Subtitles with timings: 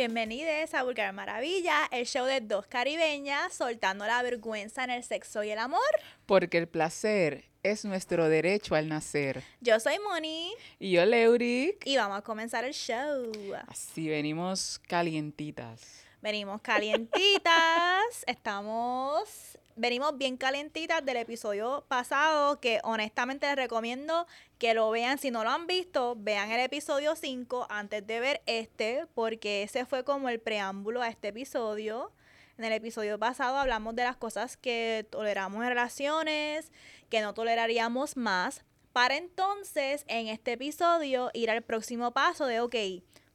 [0.00, 5.44] Bienvenidos a Vulgar Maravilla, el show de dos caribeñas soltando la vergüenza en el sexo
[5.44, 5.82] y el amor.
[6.24, 9.42] Porque el placer es nuestro derecho al nacer.
[9.60, 10.54] Yo soy Moni.
[10.78, 11.86] Y yo, Leuric.
[11.86, 13.30] Y vamos a comenzar el show.
[13.68, 16.02] Así venimos calientitas.
[16.22, 18.24] Venimos calientitas.
[18.26, 19.58] Estamos.
[19.76, 22.60] Venimos bien calientitas del episodio pasado.
[22.60, 24.26] Que honestamente les recomiendo
[24.58, 25.18] que lo vean.
[25.18, 29.06] Si no lo han visto, vean el episodio 5 antes de ver este.
[29.14, 32.12] Porque ese fue como el preámbulo a este episodio.
[32.60, 36.70] En el episodio pasado hablamos de las cosas que toleramos en relaciones,
[37.08, 42.74] que no toleraríamos más, para entonces en este episodio ir al próximo paso de, ok,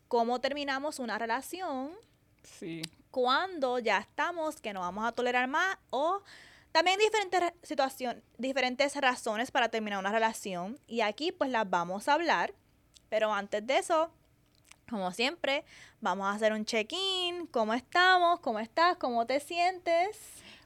[0.07, 1.91] ¿cómo terminamos una relación?
[2.43, 2.84] Sí.
[3.16, 6.22] Cuando ya estamos que no vamos a tolerar más o
[6.74, 12.14] también diferentes situaciones, diferentes razones para terminar una relación y aquí pues las vamos a
[12.16, 12.54] hablar,
[13.08, 14.12] pero antes de eso
[14.90, 15.63] como siempre,
[16.02, 17.48] vamos a hacer un check-in.
[17.48, 18.41] ¿Cómo estamos?
[18.41, 18.98] ¿Cómo estás?
[18.98, 20.20] ¿Cómo te sientes?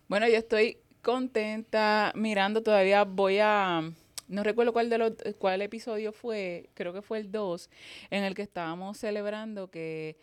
[0.08, 3.92] Bueno, yo estoy contenta mirando todavía voy a
[4.28, 7.70] no recuerdo cuál de los cuál episodio fue, creo que fue el 2
[8.12, 10.18] en el que estábamos celebrando que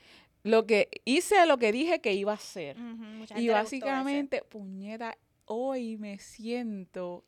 [0.46, 2.76] lo que hice lo que dije que iba a hacer.
[3.36, 7.24] y básicamente, puñeta, hoy me siento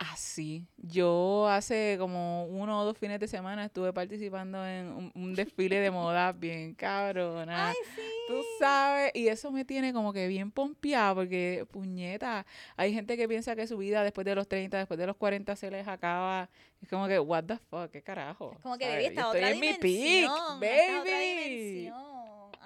[0.00, 0.66] así.
[0.78, 5.90] Yo hace como uno o dos fines de semana estuve participando en un, desfile de
[5.92, 7.68] moda bien cabrona.
[7.68, 8.02] Ay, sí.
[8.26, 13.28] Tú sabes, y eso me tiene como que bien pompeada porque, puñeta, hay gente que
[13.28, 16.48] piensa que su vida después de los 30, después de los 40 se les acaba.
[16.82, 18.52] Es como que, what the fuck, qué carajo.
[18.54, 20.32] Es como que baby, esta otra estoy dimensión.
[20.32, 21.92] en mi peak, baby.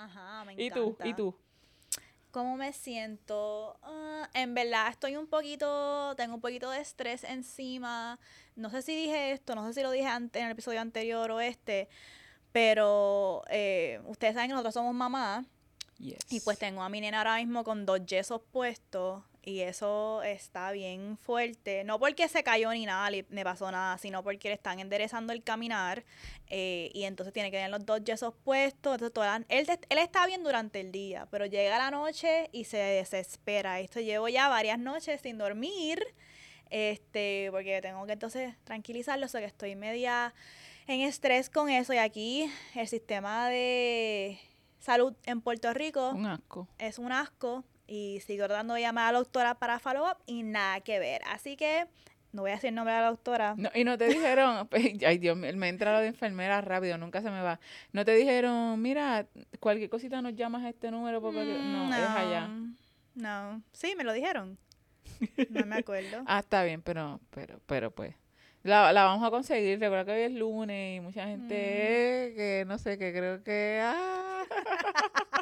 [0.04, 0.64] Ajá, me encanta.
[0.64, 0.96] ¿Y tú?
[1.04, 1.34] ¿Y tú?
[2.30, 3.78] ¿Cómo me siento?
[3.82, 8.18] Ah, en verdad estoy un poquito, tengo un poquito de estrés encima.
[8.56, 11.30] No sé si dije esto, no sé si lo dije antes, en el episodio anterior
[11.30, 11.88] o este,
[12.50, 15.46] pero eh, ustedes saben que nosotros somos mamás.
[16.28, 20.72] Y pues tengo a mi nena ahora mismo con dos yesos puestos y eso está
[20.72, 21.84] bien fuerte.
[21.84, 25.42] No porque se cayó ni nada, le, pasó nada, sino porque le están enderezando el
[25.42, 26.04] caminar
[26.48, 29.00] eh, y entonces tiene que tener los dos yesos puestos.
[29.00, 33.80] Entonces él, él está bien durante el día, pero llega la noche y se desespera.
[33.80, 36.02] Esto llevo ya varias noches sin dormir,
[36.70, 40.34] este, porque tengo que entonces tranquilizarlo, o sea que estoy media
[40.86, 44.38] en estrés con eso y aquí el sistema de
[44.80, 46.68] salud en Puerto Rico un asco.
[46.78, 50.80] es un asco y sigo dando llamada a la doctora para follow up y nada
[50.80, 51.20] que ver.
[51.30, 51.86] Así que
[52.32, 53.54] no voy a decir nombre de la doctora.
[53.56, 54.68] No, y no te dijeron,
[55.06, 57.60] ay Dios mío, me entra lo de enfermera rápido, nunca se me va.
[57.92, 59.26] No te dijeron, mira,
[59.60, 62.48] cualquier cosita nos llamas a este número porque no, no, es allá.
[63.14, 64.58] No, sí, me lo dijeron.
[65.50, 66.22] No me acuerdo.
[66.26, 68.14] ah, está bien, pero, pero, pero pues.
[68.64, 69.78] La, la vamos a conseguir.
[69.78, 72.36] Recuerda que hoy es lunes y mucha gente Mm.
[72.36, 73.80] que no sé, que creo que.
[73.84, 74.42] Ah.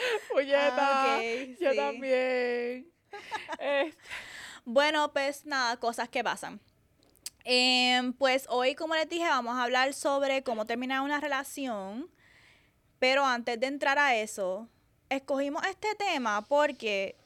[0.32, 1.20] Puñeta, Ah,
[1.60, 1.76] yo sí.
[1.76, 2.86] también.
[3.58, 3.96] Este,
[4.64, 6.60] Bueno, pues nada, cosas que pasan.
[7.44, 12.08] Em, pues hoy, como les dije, vamos a hablar sobre cómo terminar una relación.
[12.98, 14.68] Pero antes de entrar a eso,
[15.08, 17.16] escogimos este tema porque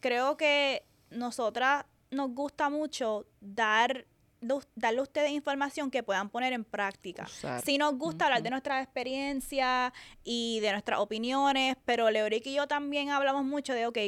[0.00, 4.06] creo que nosotras nos gusta mucho dar
[4.74, 7.24] darle a ustedes información que puedan poner en práctica.
[7.24, 7.62] Usar.
[7.62, 12.66] Sí nos gusta hablar de nuestras experiencias y de nuestras opiniones, pero Leoric y yo
[12.66, 13.98] también hablamos mucho de, ok,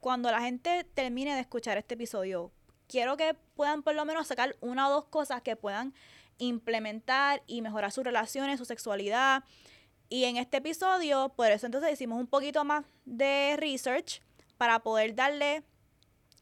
[0.00, 2.52] cuando la gente termine de escuchar este episodio,
[2.88, 5.94] quiero que puedan por lo menos sacar una o dos cosas que puedan
[6.38, 9.44] implementar y mejorar sus relaciones, su sexualidad.
[10.08, 14.22] Y en este episodio, por eso entonces hicimos un poquito más de research
[14.56, 15.62] para poder darle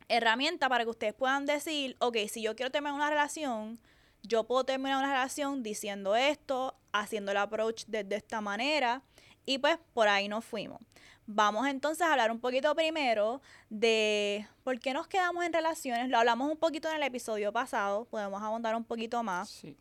[0.08, 3.78] herramienta para que ustedes puedan decir, ok, si yo quiero terminar una relación,
[4.22, 9.02] yo puedo terminar una relación diciendo esto, haciendo el approach desde esta manera,
[9.44, 10.80] y pues por ahí nos fuimos.
[11.26, 16.08] Vamos entonces a hablar un poquito primero de por qué nos quedamos en relaciones.
[16.08, 19.50] Lo hablamos un poquito en el episodio pasado, podemos abundar un poquito más.
[19.50, 19.76] sí.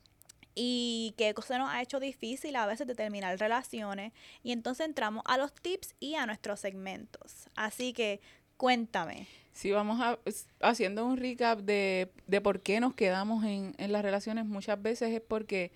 [0.60, 4.12] Y qué cosa nos ha hecho difícil a veces de terminar relaciones.
[4.42, 7.48] Y entonces entramos a los tips y a nuestros segmentos.
[7.56, 8.22] Así que
[8.58, 9.28] cuéntame.
[9.54, 10.20] Sí, vamos a,
[10.62, 14.46] haciendo un recap de, de por qué nos quedamos en, en las relaciones.
[14.46, 15.72] Muchas veces es porque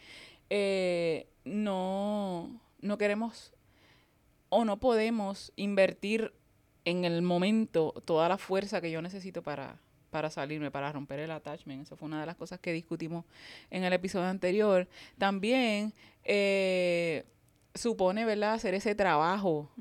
[0.52, 3.54] eh, no, no queremos
[4.50, 6.34] o no podemos invertir
[6.86, 9.80] en el momento toda la fuerza que yo necesito para,
[10.10, 11.84] para salirme, para romper el attachment.
[11.84, 13.26] Eso fue una de las cosas que discutimos
[13.70, 14.88] en el episodio anterior.
[15.18, 15.94] También
[16.24, 17.24] eh,
[17.74, 19.72] supone, ¿verdad?, hacer ese trabajo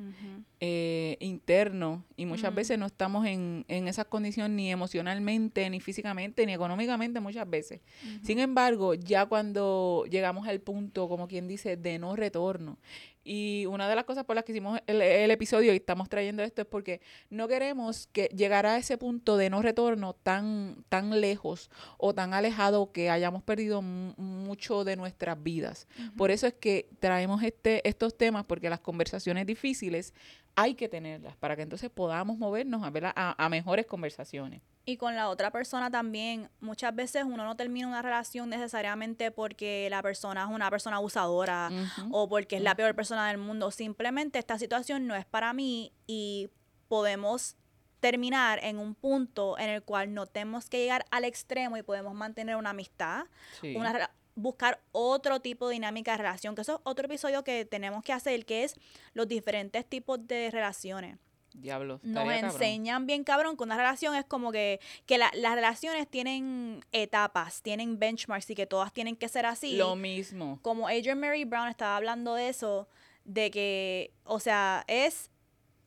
[0.60, 6.46] eh, interno y muchas veces no estamos en, en esas condiciones ni emocionalmente, ni físicamente,
[6.46, 7.80] ni económicamente muchas veces.
[8.22, 12.78] Sin embargo, ya cuando llegamos al punto, como quien dice, de no retorno,
[13.22, 16.42] Y una de las cosas por las que hicimos el, el episodio y estamos trayendo
[16.42, 21.20] esto es porque no queremos que llegar a ese punto de no retorno tan, tan
[21.20, 25.86] lejos o tan alejado que hayamos perdido mu- mucho de nuestras vidas.
[26.16, 30.14] Por eso es que traemos este, estos temas, porque las conversaciones difíciles
[30.56, 34.60] hay que tenerlas para que entonces podamos movernos a, a, a mejores conversaciones.
[34.84, 39.88] Y con la otra persona también, muchas veces uno no termina una relación necesariamente porque
[39.90, 41.70] la persona es una persona abusadora
[42.10, 43.70] o porque es la peor persona del mundo.
[43.70, 46.48] Simplemente esta situación no es para mí y
[46.88, 47.56] podemos
[48.00, 52.14] terminar en un punto en el cual no tenemos que llegar al extremo y podemos
[52.14, 53.24] mantener una amistad,
[53.60, 53.76] Sí.
[53.76, 58.02] una buscar otro tipo de dinámica de relación, que eso es otro episodio que tenemos
[58.04, 58.76] que hacer, que es
[59.12, 61.18] los diferentes tipos de relaciones
[61.52, 61.98] Diablo.
[62.04, 62.44] nos cabrón.
[62.44, 67.60] enseñan bien cabrón que una relación es como que, que la- las relaciones tienen etapas,
[67.62, 69.76] tienen benchmarks y que todas tienen que ser así.
[69.76, 70.60] Lo mismo.
[70.62, 72.88] Como Adrian Mary Brown estaba hablando de eso,
[73.24, 75.28] de que, o sea, es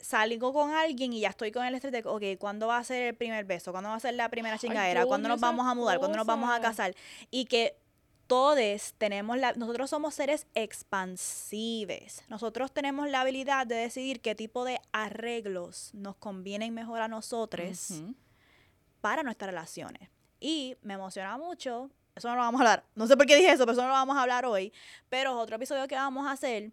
[0.00, 3.02] salgo con alguien y ya estoy con el estrés de, ok, ¿cuándo va a ser
[3.08, 3.72] el primer beso?
[3.72, 5.06] ¿Cuándo va a ser la primera chingadera?
[5.06, 5.98] ¿Cuándo nos vamos a mudar?
[5.98, 6.94] ¿Cuándo nos vamos a casar?
[7.30, 7.74] Y que
[8.26, 12.22] todos tenemos la, nosotros somos seres expansivos.
[12.28, 17.92] Nosotros tenemos la habilidad de decidir qué tipo de arreglos nos convienen mejor a nosotros
[19.00, 20.08] para nuestras relaciones.
[20.40, 23.50] Y me emociona mucho, eso no lo vamos a hablar, no sé por qué dije
[23.52, 24.72] eso, pero eso no lo vamos a hablar hoy,
[25.08, 26.72] pero es otro episodio que vamos a hacer.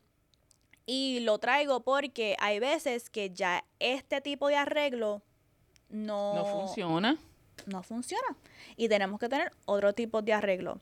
[0.85, 5.21] Y lo traigo porque hay veces que ya este tipo de arreglo
[5.89, 7.17] no, No funciona.
[7.65, 8.35] no funciona.
[8.75, 10.79] Y tenemos que tener otro tipo de arreglo.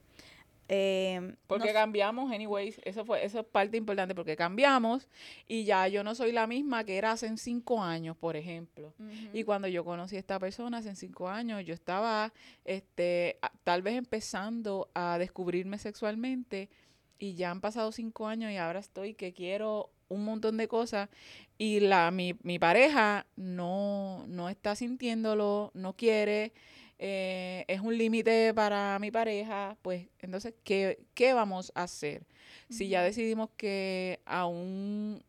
[0.71, 5.07] Eh, Porque no- cambiamos, anyways, eso fue, eso es parte importante, porque cambiamos
[5.47, 8.93] y ya yo no soy la misma que era hace cinco años, por ejemplo.
[9.33, 12.31] Y cuando yo conocí a esta persona hace cinco años, yo estaba,
[12.65, 16.69] este, a- tal vez empezando a descubrirme sexualmente
[17.17, 21.09] y ya han pasado cinco años y ahora estoy que quiero un montón de cosas
[21.57, 26.53] y la mi, mi pareja no, no está sintiéndolo, no quiere,
[27.01, 32.27] eh, es un límite para mi pareja, pues entonces, ¿qué, qué vamos a hacer?
[32.69, 35.23] Si ya decidimos que aún...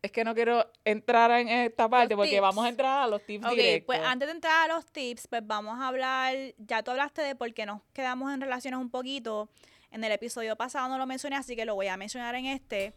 [0.00, 2.40] Es que no quiero entrar en esta parte porque tips.
[2.40, 3.86] vamos a entrar a los tips directos.
[3.86, 7.34] pues antes de entrar a los tips, pues vamos a hablar, ya tú hablaste de
[7.34, 9.50] por qué nos quedamos en relaciones un poquito.
[9.90, 12.94] En el episodio pasado no lo mencioné, así que lo voy a mencionar en este.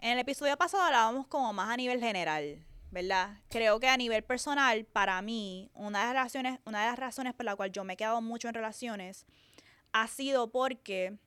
[0.00, 2.58] En el episodio pasado hablábamos como más a nivel general,
[2.94, 3.40] ¿verdad?
[3.48, 7.34] Creo que a nivel personal, para mí, una de las relaciones, una de las razones
[7.34, 9.26] por la cual yo me he quedado mucho en relaciones
[9.92, 11.18] ha sido porque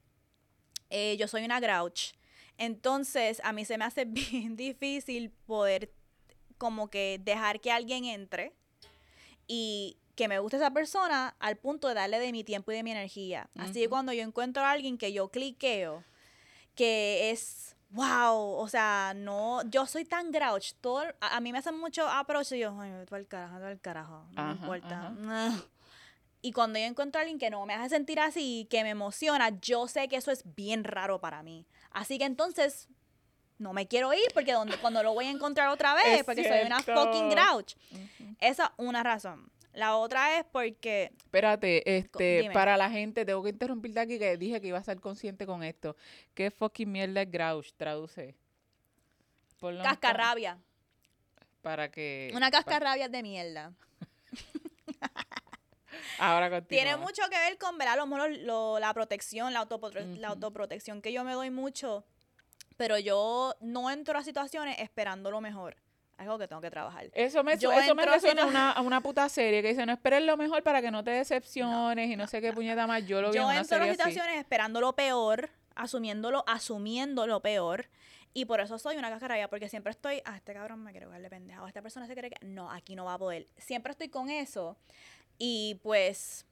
[0.90, 2.14] eh, yo soy una grouch.
[2.58, 5.92] Entonces, a mí se me hace bien difícil poder
[6.58, 8.54] como que dejar que alguien entre
[9.46, 12.84] y que me guste esa persona al punto de darle de mi tiempo y de
[12.84, 13.50] mi energía.
[13.56, 16.04] Así que cuando yo encuentro a alguien que yo cliqueo,
[16.76, 21.60] que es wow, o sea, no, yo soy tan grouch, todo, a, a mí me
[21.60, 25.08] hacen mucho approach y yo, ay, vete al carajo, vete al carajo, no me importa.
[25.08, 25.52] ajá.
[26.40, 29.50] Y cuando yo encuentro a alguien que no me hace sentir así, que me emociona,
[29.60, 31.66] yo sé que eso es bien raro para mí.
[31.90, 32.88] Así que entonces
[33.58, 36.48] no me quiero ir porque donde, cuando lo voy a encontrar otra vez, Es porque
[36.48, 37.76] soy una fucking grouch.
[38.40, 39.52] Esa es una razón.
[39.78, 42.54] La otra es porque Espérate, este, dime.
[42.54, 45.62] para la gente, tengo que interrumpirte aquí que dije que iba a ser consciente con
[45.64, 45.96] esto.
[46.34, 47.72] ¿Qué fucking mierda es grouch?
[47.78, 48.36] Traduce.
[49.60, 50.58] Ponlo cascarrabia.
[51.62, 52.32] Para que...
[52.34, 53.74] Una cascarrabia de mierda.
[56.20, 56.84] Ahora continúa.
[56.84, 57.94] Tiene mucho que ver con, ¿verdad?
[57.94, 60.34] A lo mejor lo- la protección, la, autopro- la Ujú.
[60.36, 62.04] autoprotección que yo me doy mucho.
[62.78, 65.76] Pero yo no entro a situaciones esperando lo mejor.
[66.18, 67.10] Algo que tengo que trabajar.
[67.14, 69.94] Eso me, Yo eso me resuena a una, a una puta serie que dice, no
[69.94, 73.06] esperes lo mejor para que no te decepciones y no sé qué puñeta más.
[73.06, 73.92] Yo lo vi en Yo una entro así.
[73.92, 77.88] situaciones esperando lo peor, asumiéndolo, asumiendo lo peor.
[78.34, 81.22] Y por eso soy una cascarrabia, porque siempre estoy, ah, este cabrón me quiere jugar
[81.22, 83.48] de pendejo, esta persona se cree que, no, aquí no va a poder.
[83.58, 84.78] Siempre estoy con eso.
[85.38, 86.46] Y pues,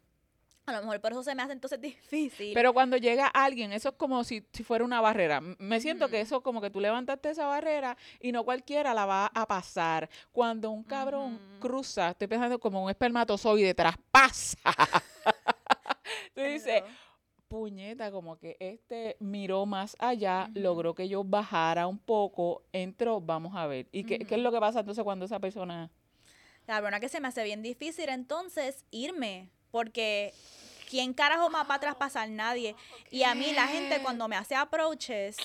[0.65, 2.53] a lo mejor por eso se me hace entonces difícil.
[2.53, 5.41] Pero cuando llega alguien, eso es como si, si fuera una barrera.
[5.59, 9.27] Me siento que eso como que tú levantaste esa barrera y no cualquiera la va
[9.27, 10.09] a pasar.
[10.31, 14.57] Cuando un cabrón cruza, estoy pensando como un espermatozoide, traspasa.
[16.33, 16.83] tú dices,
[17.47, 23.55] puñeta, como que este miró más allá, logró que yo bajara un poco, entró, vamos
[23.55, 23.87] a ver.
[23.91, 25.91] ¿Y qué, qué es lo que pasa entonces cuando esa persona...
[26.65, 30.33] La verdad que se me hace bien difícil entonces irme, porque
[30.89, 32.29] ¿quién carajo más va a traspasar?
[32.29, 32.77] Nadie.
[33.11, 35.35] Y a mí la gente cuando me hace approaches,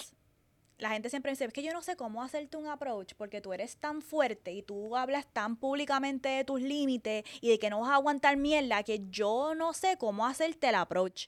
[0.78, 3.40] la gente siempre me dice, es que yo no sé cómo hacerte un approach, porque
[3.40, 7.70] tú eres tan fuerte y tú hablas tan públicamente de tus límites y de que
[7.70, 11.26] no vas a aguantar mierda, que yo no sé cómo hacerte el approach.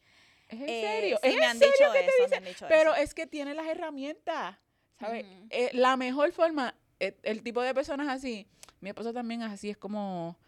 [0.49, 1.19] ¿Es en Eh, serio?
[1.25, 2.39] sí, ¿Es me han serio dicho que te eso, me dicen?
[2.39, 3.03] han dicho Pero eso.
[3.03, 4.59] es que tiene las herramientas.
[5.01, 5.27] ¿sabes?
[5.51, 8.47] Eh, la mejor forma, eh, el tipo de personas así,
[8.79, 10.39] mi esposo también es así, es como...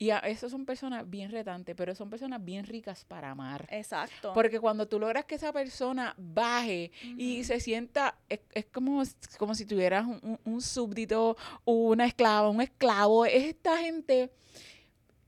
[0.00, 3.66] Y a, esas son personas bien retantes, pero son personas bien ricas para amar.
[3.70, 4.32] Exacto.
[4.32, 9.02] Porque cuando tú logras que esa persona baje y se sienta, es, es como,
[9.38, 13.26] como si tuvieras un, un- un súbdito, una esclava, un esclavo.
[13.26, 14.30] Es esta gente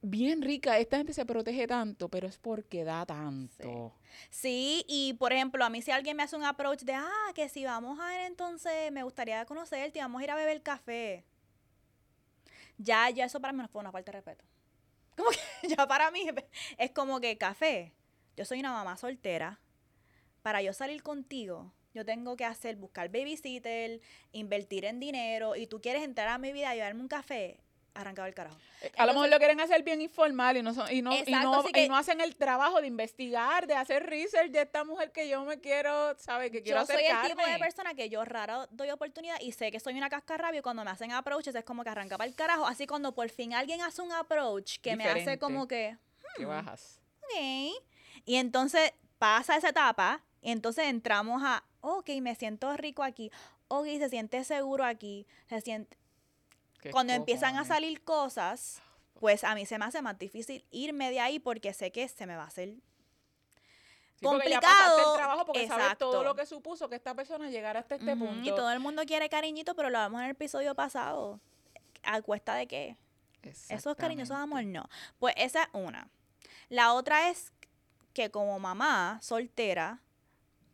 [0.02, 3.92] bien rica, esta gente se protege tanto, pero es porque da tanto.
[4.30, 7.48] Sí, y por ejemplo, a mí si alguien me hace un approach de, ah, que
[7.48, 11.24] si vamos a ir entonces, me gustaría conocerte y vamos a ir a beber café.
[12.78, 14.44] Ya, ya eso para mí no fue una falta de respeto.
[15.20, 16.26] Como que ya para mí
[16.78, 17.92] es como que café.
[18.36, 19.60] Yo soy una mamá soltera.
[20.42, 24.00] Para yo salir contigo, yo tengo que hacer, buscar babysitter,
[24.32, 27.60] invertir en dinero, y tú quieres entrar a mi vida y llevarme un café,
[27.94, 28.56] arrancado el carajo.
[28.82, 31.30] Eh, A lo mejor lo quieren hacer bien informal y no, son, y, no, y,
[31.30, 35.12] no, y que- no hacen el trabajo de investigar, de hacer research de esta mujer
[35.12, 36.50] que yo me quiero, ¿sabes?
[36.50, 39.70] Que quiero yo soy el tipo de persona que yo raro doy oportunidad y sé
[39.70, 42.34] que soy una cascarrabia y cuando me hacen approaches es como que arranca para el
[42.34, 42.66] carajo.
[42.66, 45.96] Así cuando por fin alguien hace un approach que me hace como que,
[46.36, 47.00] Que bajas.
[47.24, 47.82] ok.
[48.24, 53.30] Y entonces pasa esa etapa y entonces entramos a, ok, me siento rico aquí.
[53.68, 55.26] Ok, se siente seguro aquí.
[55.48, 55.96] Se siente...
[56.80, 58.82] ¿Qué Cuando empiezan a salir cosas,
[59.18, 62.26] pues a mí se me hace más difícil irme de ahí porque sé que se
[62.26, 62.76] me va a hacer
[64.20, 66.24] Sí, porque ya complicado, el trabajo porque sabes todo exacto.
[66.24, 68.46] lo que supuso que esta persona llegara hasta este punto.
[68.46, 71.40] Y todo el mundo quiere cariñito, pero lo hablamos en el episodio pasado.
[72.02, 72.96] ¿A cuesta de qué?
[73.42, 74.90] Esos cariñosos amor, no.
[75.18, 76.10] Pues esa es una.
[76.68, 77.54] La otra es
[78.12, 80.02] que como mamá soltera,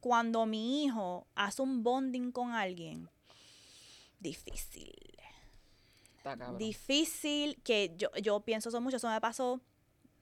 [0.01, 3.09] cuando mi hijo hace un bonding con alguien,
[4.19, 5.16] difícil.
[6.59, 9.61] Difícil que yo, yo pienso eso mucho, eso me pasó,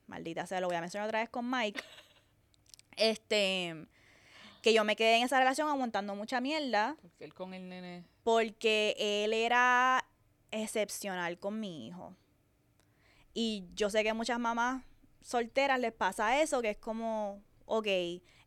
[0.07, 1.81] maldita sea, lo voy a mencionar otra vez con Mike.
[2.97, 3.75] Este,
[4.61, 8.05] que yo me quedé en esa relación aguantando mucha mierda Porque él con el nene.
[8.23, 10.07] porque él era
[10.49, 12.15] excepcional con mi hijo.
[13.33, 14.83] Y yo sé que a muchas mamás
[15.21, 17.87] solteras les pasa eso, que es como, ok,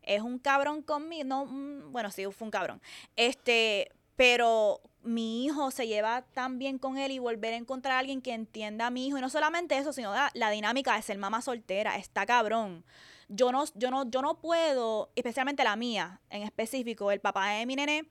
[0.01, 2.81] es un cabrón conmigo, no, mm, bueno, sí, fue un cabrón.
[3.15, 7.99] Este, pero mi hijo se lleva tan bien con él y volver a encontrar a
[7.99, 9.17] alguien que entienda a mi hijo.
[9.17, 12.83] Y no solamente eso, sino la, dinámica de ser mamá soltera, está cabrón.
[13.29, 17.65] Yo no, yo no, yo no puedo, especialmente la mía en específico, el papá de
[17.65, 18.05] mi nene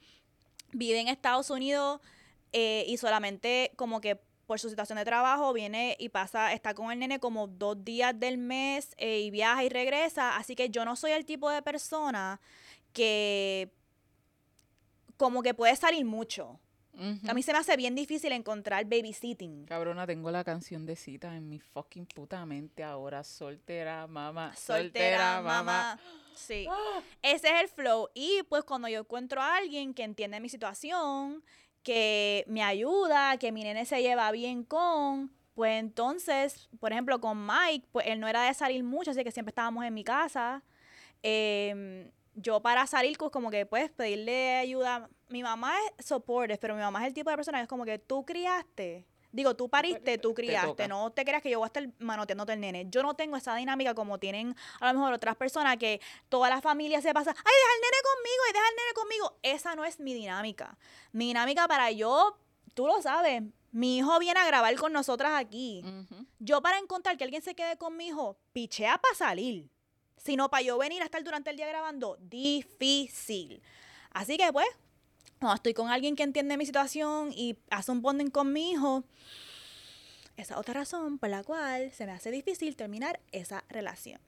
[0.72, 2.00] vive en Estados Unidos
[2.52, 6.90] eh, y solamente como que por su situación de trabajo viene y pasa, está con
[6.90, 10.36] el nene como dos días del mes eh, y viaja y regresa.
[10.36, 12.40] Así que yo no soy el tipo de persona
[12.94, 13.70] que
[15.18, 16.58] como que puede salir mucho.
[17.28, 19.66] A mí se me hace bien difícil encontrar babysitting.
[19.66, 23.22] Cabrona, tengo la canción de cita en mi fucking puta mente ahora.
[23.22, 24.54] Soltera, mamá.
[24.56, 25.98] Soltera, mamá.
[26.34, 26.66] Sí.
[27.22, 28.08] Ese es el flow.
[28.14, 31.44] Y pues cuando yo encuentro a alguien que entiende mi situación,
[31.82, 37.46] que me ayuda, que mi nene se lleva bien con, pues entonces, por ejemplo, con
[37.46, 40.62] Mike, pues él no era de salir mucho, así que siempre estábamos en mi casa.
[41.22, 42.10] Em,
[42.40, 45.08] yo para salir, pues como que pues pedirle ayuda.
[45.28, 47.84] Mi mamá es supportive, pero mi mamá es el tipo de persona que es como
[47.84, 49.06] que tú criaste.
[49.30, 50.88] Digo, tú pariste, tú Te criaste.
[50.88, 52.86] No te creas que yo voy a estar manoteándote el nene.
[52.88, 56.62] Yo no tengo esa dinámica como tienen a lo mejor otras personas que toda la
[56.62, 59.38] familia se pasa, ay, deja el nene conmigo y deja el nene conmigo.
[59.42, 60.78] Esa no es mi dinámica.
[61.12, 62.38] Mi dinámica para yo,
[62.72, 65.84] tú lo sabes, mi hijo viene a grabar con nosotras aquí.
[66.38, 69.68] Yo para encontrar que alguien se quede con mi hijo, pichea para salir.
[70.18, 73.62] Sino para yo venir a estar durante el día grabando, difícil.
[74.10, 74.66] Así que pues,
[75.38, 79.04] cuando estoy con alguien que entiende mi situación y hace un bonding con mi hijo,
[80.36, 84.20] esa es otra razón por la cual se me hace difícil terminar esa relación.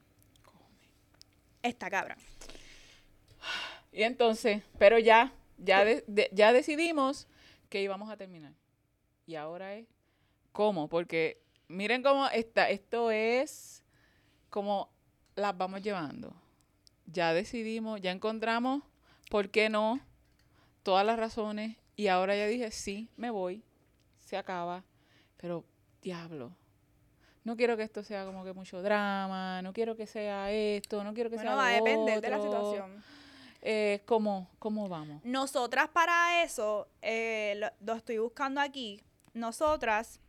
[1.62, 2.18] Está cabrón.
[3.92, 5.85] Y entonces, pero ya, ya,
[6.32, 7.26] ya decidimos
[7.68, 8.52] que íbamos a terminar.
[9.26, 9.87] Y ahora es
[10.52, 13.85] cómo, porque miren cómo está, esto es
[14.49, 14.90] como
[15.40, 16.32] las vamos llevando.
[17.06, 18.82] Ya decidimos, ya encontramos
[19.30, 20.00] por qué no,
[20.82, 23.62] todas las razones, y ahora ya dije, sí, me voy,
[24.25, 24.85] se acaba,
[25.37, 25.64] pero
[26.02, 26.52] diablo.
[27.42, 31.14] No quiero que esto sea como que mucho drama, no quiero que sea esto, no
[31.14, 32.50] quiero que Bueno, sea va a depender de la otro.
[32.50, 33.02] situación.
[33.62, 35.23] Eh, ¿cómo, ¿Cómo vamos?
[35.25, 39.02] Nosotras para eso, eh, lo, lo estoy buscando aquí,
[39.35, 40.20] nosotras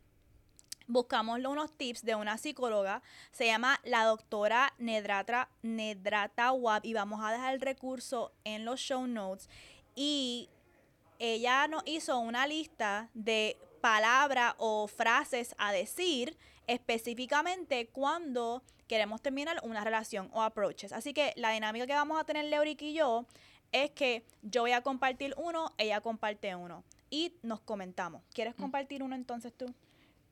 [0.86, 7.24] buscamos unos tips de una psicóloga, se llama la doctora Nedrata, Nedrata Wab, y vamos
[7.24, 9.48] a dejar el recurso en los show notes.
[9.94, 10.48] Y
[11.18, 16.36] ella nos hizo una lista de palabras o frases a decir
[16.66, 20.92] específicamente cuando queremos terminar una relación o approaches.
[20.92, 23.24] Así que la dinámica que vamos a tener Leoric y yo
[23.72, 26.84] es que yo voy a compartir uno, ella comparte uno.
[27.08, 28.22] Y nos comentamos.
[28.34, 28.60] ¿Quieres Mm.
[28.62, 29.66] compartir uno entonces tú?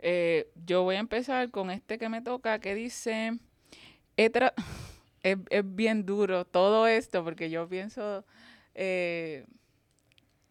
[0.02, 3.38] Eh, yo voy a empezar con este que me toca, que dice,
[4.16, 4.30] es,
[5.22, 8.24] es bien duro todo esto, porque yo pienso,
[8.74, 9.46] eh,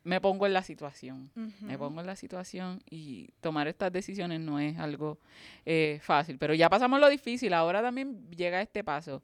[0.04, 1.30] me pongo en la situación.
[1.62, 5.20] Me pongo en la situación y tomar estas decisiones no es algo
[5.68, 6.40] eh, fácil.
[6.40, 9.22] Pero ya pasamos lo difícil, ahora también llega este paso.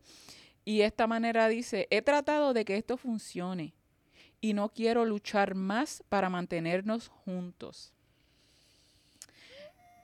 [0.63, 3.73] Y esta manera dice, he tratado de que esto funcione
[4.41, 7.94] y no quiero luchar más para mantenernos juntos.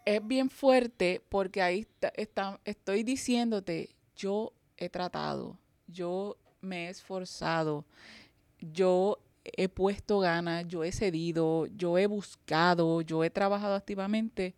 [0.06, 7.86] Es bien fuerte porque ahí está, estoy diciéndote, yo he tratado, yo me he esforzado,
[8.60, 14.56] yo he puesto ganas, yo he cedido, yo he buscado, yo he trabajado activamente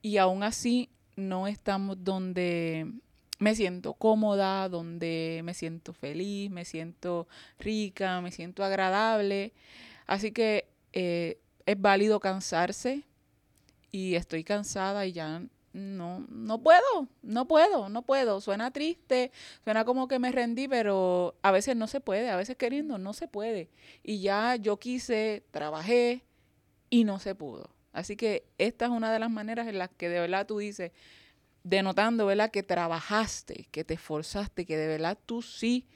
[0.00, 2.90] y aún así no estamos donde
[3.38, 7.26] me siento cómoda, donde me siento feliz, me siento
[7.58, 9.52] rica, me siento agradable.
[10.06, 13.04] Así que eh, es válido cansarse
[13.92, 18.40] y estoy cansada y ya no, no puedo, no puedo, no puedo.
[18.40, 19.30] Suena triste,
[19.64, 23.12] suena como que me rendí, pero a veces no se puede, a veces queriendo no
[23.12, 23.70] se puede.
[24.02, 26.24] Y ya yo quise, trabajé
[26.90, 27.70] y no se pudo.
[27.92, 30.92] Así que esta es una de las maneras en las que de verdad tú dices,
[31.62, 32.50] denotando, ¿verdad?
[32.50, 35.86] Que trabajaste, que te esforzaste, que de verdad tú sí,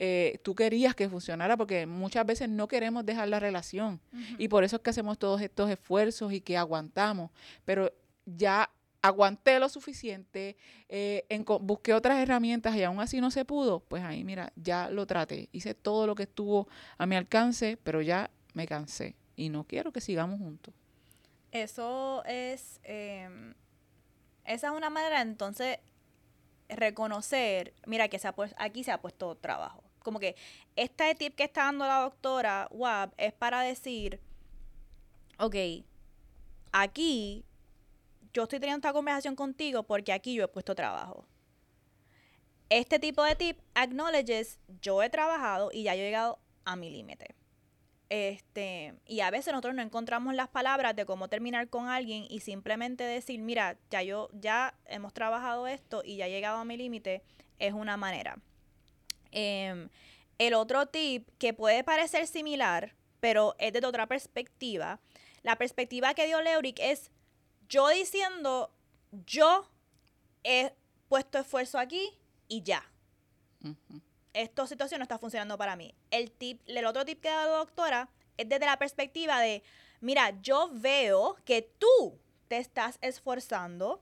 [0.00, 4.00] eh, tú querías que funcionara, porque muchas veces no queremos dejar la relación.
[4.38, 7.30] Y por eso es que hacemos todos estos esfuerzos y que aguantamos.
[7.64, 7.92] Pero
[8.24, 8.70] ya
[9.02, 10.56] aguanté lo suficiente,
[10.88, 14.90] eh, enco- busqué otras herramientas y aún así no se pudo, pues ahí mira, ya
[14.90, 15.48] lo traté.
[15.52, 19.14] Hice todo lo que estuvo a mi alcance, pero ya me cansé.
[19.36, 20.74] Y no quiero que sigamos juntos.
[21.52, 23.54] Eso es, em,
[24.44, 25.78] esa es una manera entonces
[26.68, 29.82] reconocer, mira que se ha pues- aquí se ha puesto trabajo.
[30.02, 30.36] Como que
[30.76, 34.20] este tip que está dando la doctora Wab es para decir,
[35.38, 35.54] ok,
[36.72, 37.44] aquí
[38.32, 41.24] yo estoy teniendo esta conversación contigo porque aquí yo he puesto trabajo.
[42.70, 47.34] Este tipo de tip acknowledges, yo he trabajado y ya he llegado a mi límite.
[48.10, 52.40] Este, y a veces nosotros no encontramos las palabras de cómo terminar con alguien y
[52.40, 56.76] simplemente decir, mira, ya yo, ya hemos trabajado esto y ya he llegado a mi
[56.76, 57.22] límite,
[57.58, 58.38] es una manera.
[59.32, 59.88] Em,
[60.38, 65.00] el otro tip que puede parecer similar, pero es desde otra perspectiva,
[65.42, 67.10] la perspectiva que dio Leuric es
[67.68, 68.70] yo diciendo,
[69.26, 69.68] yo
[70.44, 70.72] he
[71.08, 72.10] puesto esfuerzo aquí
[72.48, 72.84] y ya
[73.62, 74.00] Ujú.
[74.32, 75.94] esta situación no está funcionando para mí.
[76.10, 79.62] El tip, el otro tip que da la doctora es desde la perspectiva de,
[80.00, 84.00] mira, yo veo que tú te estás esforzando,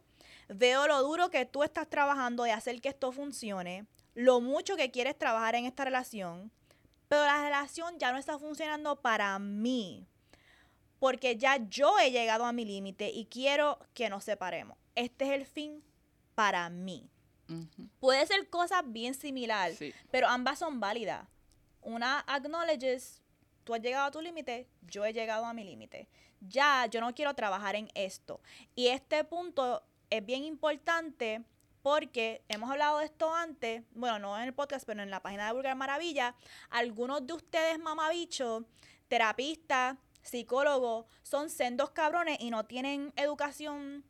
[0.49, 3.87] veo lo duro que tú estás trabajando de hacer que esto funcione,
[4.17, 6.51] lo mucho que quieres trabajar en esta relación,
[7.07, 10.07] pero la relación ya no está funcionando para mí,
[10.99, 14.77] porque ya yo he llegado a mi límite y quiero que nos separemos.
[14.95, 15.85] Este es el fin
[16.35, 17.11] para mí.
[18.01, 19.93] Puede ser cosas bien similares, Sí.
[20.11, 21.29] pero ambas son válidas.
[21.83, 23.23] Una acknowledges,
[23.65, 26.09] tú has llegado a tu límite, yo he llegado a mi límite.
[26.41, 28.41] Ya, yo no quiero trabajar en esto.
[28.75, 31.45] Y este punto es bien importante
[31.87, 35.47] porque hemos hablado de esto antes, bueno, no en el podcast, pero en la página
[35.47, 36.35] de Vulgar Maravilla.
[36.69, 38.65] Algunos de ustedes, mamabichos,
[39.07, 44.05] terapistas, psicólogos, son sendos cabrones y no tienen educación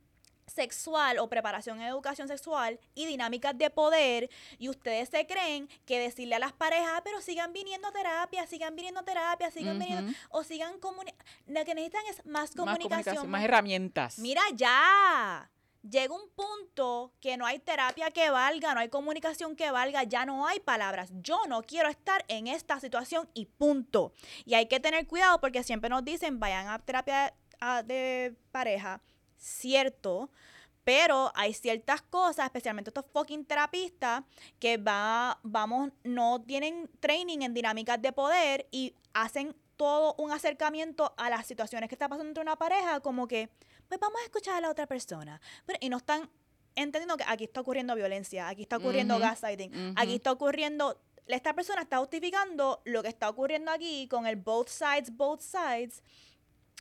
[0.47, 5.99] sexual o preparación en educación sexual y dinámicas de poder y ustedes se creen que
[5.99, 9.79] decirle a las parejas, "Ah, pero sigan viniendo a terapia, sigan viniendo a terapia, sigan
[9.79, 10.17] viniendo Ujú.
[10.31, 11.13] o sigan comuni
[11.47, 12.89] lo que necesitan es más Más comunicación.
[12.89, 14.19] comunicación, más herramientas.
[14.19, 15.51] Mira ya.
[15.89, 20.27] Llega un punto que no hay terapia que valga, no hay comunicación que valga, ya
[20.27, 21.11] no hay palabras.
[21.23, 24.13] Yo no quiero estar en esta situación y punto.
[24.45, 27.35] Y hay que tener cuidado porque siempre nos dicen vayan a terapia
[27.85, 29.01] de pareja.
[29.37, 30.31] Cierto,
[30.87, 34.23] pero hay ciertas cosas, especialmente estos fucking terapistas,
[34.59, 41.13] que va, vamos, no tienen training en dinámicas de poder y hacen todo un acercamiento
[41.17, 43.51] a las situaciones que está pasando entre una pareja, como que,
[43.89, 45.41] pues vamos a escuchar a la otra persona.
[45.65, 46.29] Pero- y no están
[46.75, 51.55] entendiendo que aquí está ocurriendo violencia, aquí está ocurriendo Ujú, gaslighting, aquí está ocurriendo, esta
[51.55, 56.03] persona está justificando lo que está ocurriendo aquí con el both sides, both sides.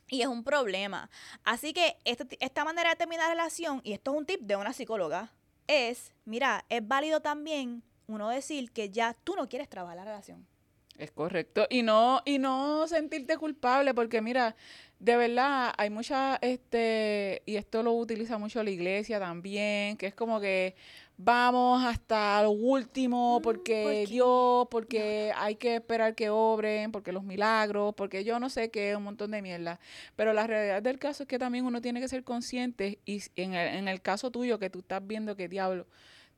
[0.08, 1.10] Y es un problema.
[1.42, 4.54] Así que este- esta manera de terminar la relación, y esto es un tip de
[4.54, 5.32] una psicóloga,
[5.66, 10.46] es, mira, es válido también uno decir que ya tú no quieres trabajar la relación.
[10.96, 11.66] Es correcto.
[11.68, 14.54] Y no, y no sentirte culpable, porque mira,
[14.98, 20.14] de verdad, hay mucha, este, y esto lo utiliza mucho la iglesia también, que es
[20.14, 20.74] como que,
[21.18, 24.06] vamos hasta lo último Mm, porque.
[24.08, 28.96] Dios, porque hay que esperar que obren, porque los milagros, porque yo no sé qué,
[28.96, 29.80] un montón de mierda.
[30.14, 33.54] Pero la realidad del caso es que también uno tiene que ser consciente y en
[33.54, 35.86] el, en el caso tuyo que tú estás viendo que diablo,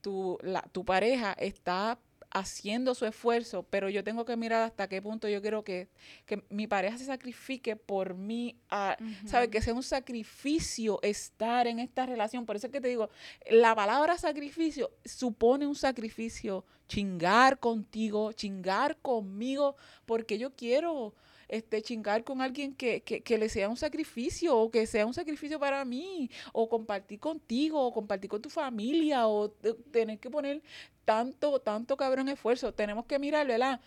[0.00, 1.98] tu, la, tu pareja está
[2.30, 5.88] haciendo su esfuerzo, pero yo tengo que mirar hasta qué punto yo quiero que,
[6.26, 9.48] que mi pareja se sacrifique por mí, a, ¿sabes?
[9.48, 12.44] Que sea un sacrificio estar en esta relación.
[12.44, 13.08] Por eso es que te digo,
[13.50, 21.14] la palabra sacrificio supone un sacrificio, chingar contigo, chingar conmigo, porque yo quiero
[21.48, 25.14] este, chingar con alguien que, que, que le sea un sacrificio, o que sea un
[25.14, 30.28] sacrificio para mí, o compartir contigo, o compartir con tu familia, o te- tener que
[30.28, 30.62] poner
[31.08, 32.74] tanto, tanto cabrón esfuerzo.
[32.74, 33.80] Tenemos que mirar, ¿verdad?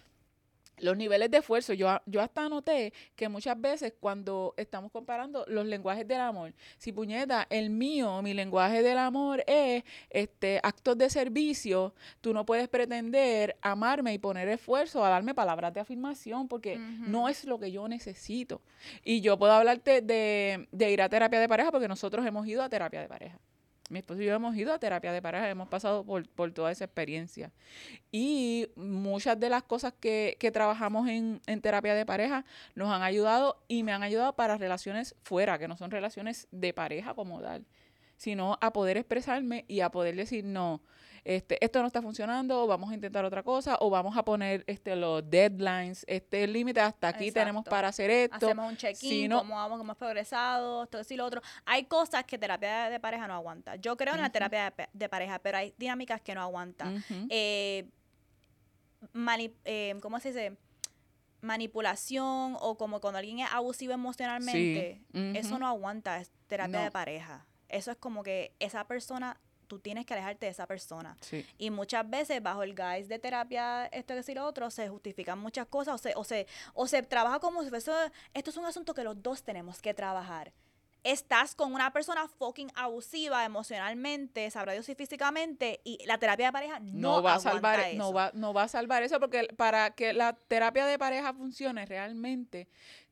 [0.80, 5.68] Los niveles de esfuerzo, yo, yo hasta noté que muchas veces cuando estamos comparando los
[5.68, 11.12] lenguajes del amor, si puñeta, el mío, mi lenguaje del amor es este actos de
[11.12, 16.80] servicio, tú no puedes pretender amarme y poner esfuerzo a darme palabras de afirmación porque
[16.80, 18.64] no es lo que yo necesito.
[19.04, 22.64] Y yo puedo hablarte de, de ir a terapia de pareja porque nosotros hemos ido
[22.64, 23.40] a terapia de pareja.
[23.92, 26.72] Mi esposo y yo hemos ido a terapia de pareja, hemos pasado por, por toda
[26.72, 27.52] esa experiencia.
[28.10, 33.02] Y muchas de las cosas que, que trabajamos en, en terapia de pareja nos han
[33.02, 37.42] ayudado y me han ayudado para relaciones fuera, que no son relaciones de pareja como
[37.42, 37.66] tal,
[38.16, 40.82] sino a poder expresarme y a poder decir, no,
[41.24, 44.96] este, esto no está funcionando, vamos a intentar otra cosa, o vamos a poner este,
[44.96, 48.36] los deadlines, este límite, hasta aquí tenemos para hacer esto.
[48.48, 51.42] Hacemos un check-in, si no- cómo vamos, cómo hemos progresado, esto y lo otro.
[51.66, 53.76] Hay cosas que terapia de pareja no aguanta.
[53.76, 56.98] Yo creo en la terapia de, pareja, pero hay dinámicas que no aguantan.
[56.98, 57.28] Ujú.
[57.30, 57.86] Eh,
[59.14, 60.58] mani- eh, ¿Cómo se dice?
[61.42, 65.02] Manipulación o como cuando alguien es abusivo emocionalmente.
[65.36, 67.46] Eso no aguanta, es terapia de pareja.
[67.68, 69.40] Eso es como que esa persona,
[69.72, 71.16] tú tienes que alejarte de esa persona.
[71.22, 71.46] Sí.
[71.58, 75.66] Y muchas veces bajo el guise de terapia, esto que lo otro, se justifican muchas
[75.68, 77.90] cosas o se, o se, o se trabaja como si fuese,
[78.34, 80.52] esto es un asunto que los dos tenemos que trabajar.
[81.06, 86.52] Estás con una persona fucking abusiva emocionalmente, sabrá Dios y físicamente, y la terapia de
[86.52, 87.98] pareja no, no, va a salvar e- eso.
[87.98, 91.86] no va no va a salvar eso porque para que la terapia de pareja funcione
[91.86, 92.68] realmente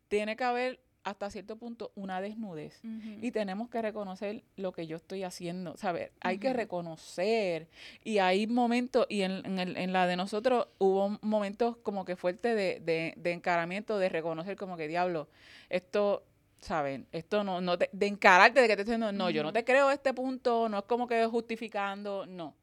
[0.10, 2.80] tiene que haber hasta cierto punto una desnudez
[3.22, 6.12] y tenemos que reconocer lo que yo estoy haciendo, ¿sabes?
[6.22, 7.68] Hay que reconocer
[8.04, 12.16] y hay momentos, y en, en el- en la de nosotros hubo momentos como que
[12.16, 15.30] fuertes de, de, de encaramiento, de reconocer como que diablo,
[15.70, 16.24] esto,
[16.60, 17.08] ¿saben?
[17.12, 19.64] Esto no, no te- de encararte de que te estoy diciendo, no, yo no te
[19.64, 22.56] creo este punto, no es como que justificando, no.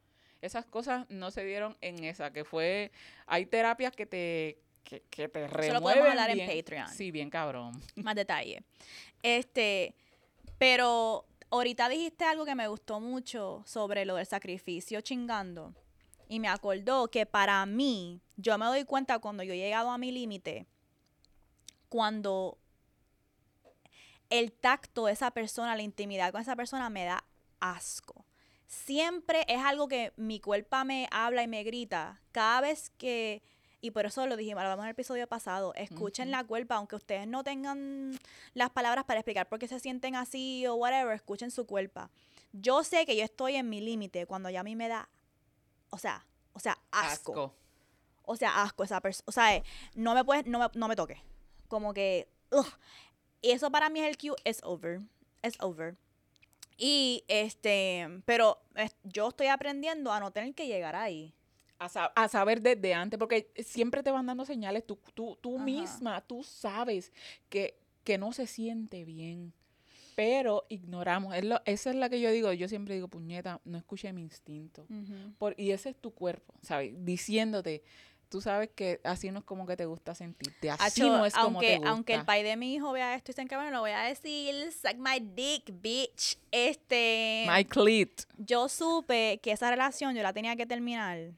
[0.42, 2.92] Esas cosas no se dieron en esa, que fue,
[3.26, 6.56] hay terapias que te, que, que te remueven lo podemos hablar en bien.
[6.56, 6.88] Patreon.
[6.88, 7.82] Sí, bien cabrón.
[7.96, 8.62] más detalle.
[9.22, 9.94] Este,
[10.58, 15.74] pero ahorita dijiste algo que me gustó mucho sobre lo del sacrificio chingando.
[16.28, 19.98] Y me acordó que para mí, yo me doy cuenta cuando yo he llegado a
[19.98, 20.66] mi límite,
[21.88, 22.58] cuando
[24.30, 27.24] el tacto de esa persona, la intimidad con esa persona me da
[27.60, 28.24] asco.
[28.66, 32.20] Siempre es algo que mi cuerpo me habla y me grita.
[32.32, 33.42] Cada vez que,
[33.86, 36.96] y por eso lo dijimos, lo hablamos en el episodio pasado, escuchen la cuerpa, aunque
[36.96, 38.18] ustedes no tengan
[38.54, 42.10] las palabras para explicar por qué se sienten así o whatever, escuchen su cuerpa.
[42.52, 45.08] Yo sé que yo estoy en mi límite cuando ya a mí me da,
[45.90, 47.54] o sea, o sea, asco.
[48.24, 49.24] O sea, asco esa persona.
[49.28, 49.62] O sea, eh,
[49.94, 51.20] no me puedes, no me, no me toques.
[51.68, 52.66] Como que, ugh.
[53.40, 55.00] Y eso para mí es el cue, es over.
[55.42, 55.96] Es over.
[56.76, 58.60] Y este, pero
[59.04, 61.35] yo estoy aprendiendo a no tener que llegar ahí.
[61.78, 65.56] A, sa- a saber desde antes, porque siempre te van dando señales, tú, tú, tú
[65.56, 65.64] Ajá.
[65.64, 67.12] misma, tú sabes
[67.48, 69.52] que, que no se siente bien,
[70.14, 71.34] pero ignoramos.
[71.34, 74.22] Es lo- esa es la que yo digo, yo siempre digo, puñeta, no escuché mi
[74.22, 74.86] instinto.
[75.38, 76.92] Por, y ese es tu cuerpo, ¿sabes?
[77.04, 77.82] Diciéndote,
[78.30, 81.34] tú sabes que así no es como que te gusta sentirte, así Acho, no es
[81.34, 81.90] como aunque, te gusta.
[81.90, 84.72] aunque el pai de mi hijo vea esto y se encabrone, lo voy a decir,
[84.72, 86.38] suck my dick, bitch.
[86.50, 88.22] Este, My clit.
[88.38, 91.32] yo supe que esa relación yo la tenía que terminar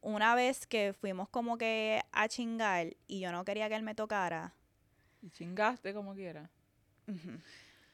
[0.00, 3.94] una vez que fuimos como que a chingar y yo no quería que él me
[3.94, 4.54] tocara.
[5.22, 6.50] Y chingaste como quiera.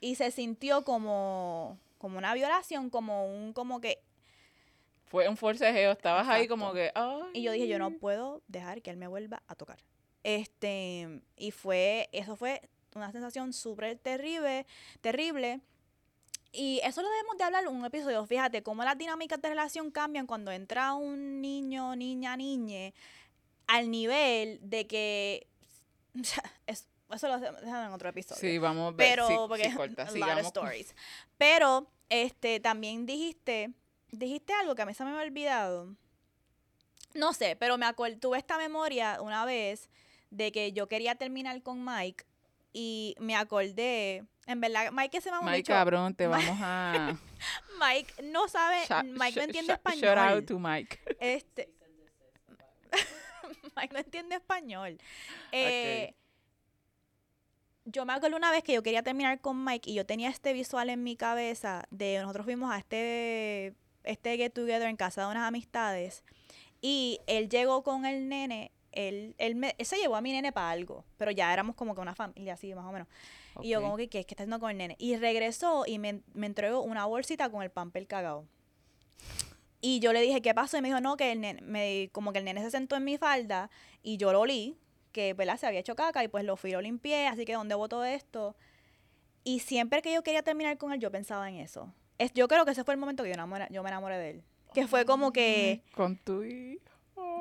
[0.00, 4.02] Y se sintió como, como una violación, como un, como que,
[5.06, 7.22] Fue un forcejeo, estabas ahí como que, ay.
[7.32, 9.78] y yo dije, yo no puedo dejar que él me vuelva a tocar.
[10.24, 12.60] Este, y fue, eso fue
[12.94, 14.66] una sensación súper terrible,
[15.00, 15.60] terrible.
[16.54, 18.24] Y eso lo debemos de hablar en un episodio.
[18.26, 22.94] Fíjate cómo las dinámicas de relación cambian cuando entra un niño, niña, niñe,
[23.66, 25.46] al nivel de que,
[26.66, 28.40] es- eso lo dejamos en otro episodio.
[28.40, 29.08] Sí, vamos a ver.
[29.10, 30.94] pero sí, porque sí, corta, sigamos stories.
[31.38, 33.72] Pero este también dijiste
[34.10, 35.94] dijiste algo que a mí se me había olvidado.
[37.14, 39.90] No sé, pero me acuerdo, tuve esta memoria una vez
[40.30, 42.24] de que yo quería terminar con Mike
[42.74, 47.16] y me acordé, en verdad, Mike se me Mike, cabrón, te vamos a...
[47.80, 50.00] Mike no sabe, Shout- Mike no sh- entiende sh- español.
[50.02, 50.98] Shout out to Mike.
[51.20, 51.70] Este.
[53.76, 54.98] Mike no entiende español.
[55.52, 56.14] Eh,
[57.86, 60.52] Yo me acuerdo una vez que yo quería terminar con Mike y yo tenía este
[60.52, 65.28] visual en mi cabeza de nosotros fuimos a este, este get together en casa de
[65.30, 66.24] unas amistades
[66.80, 68.72] y él llegó con el nene.
[68.94, 71.94] Él, él, me- él se llevó a mi nene para algo, pero ya éramos como
[71.94, 73.08] que una familia así, más o menos.
[73.62, 74.96] Y yo como que, ¿qué, qué está haciendo con el nene?
[74.98, 78.44] Y regresó y me, me entregó una bolsita con el pamper cagado.
[79.80, 80.78] Y yo le dije, ¿qué pasó?
[80.78, 83.04] Y me dijo, no, que el nene, me, como que el nene se sentó en
[83.04, 83.70] mi falda
[84.02, 84.76] y yo lo olí,
[85.12, 85.58] que ¿verdad?
[85.58, 88.56] se había hecho caca y pues lo fui lo limpié, así que ¿dónde botó esto?
[89.44, 91.92] Y siempre que yo quería terminar con él, yo pensaba en eso.
[92.16, 94.30] Es, yo creo que ese fue el momento que yo, enamoré- yo me enamoré de
[94.30, 94.42] él.
[94.72, 96.80] Que fue como que Con tu hijo.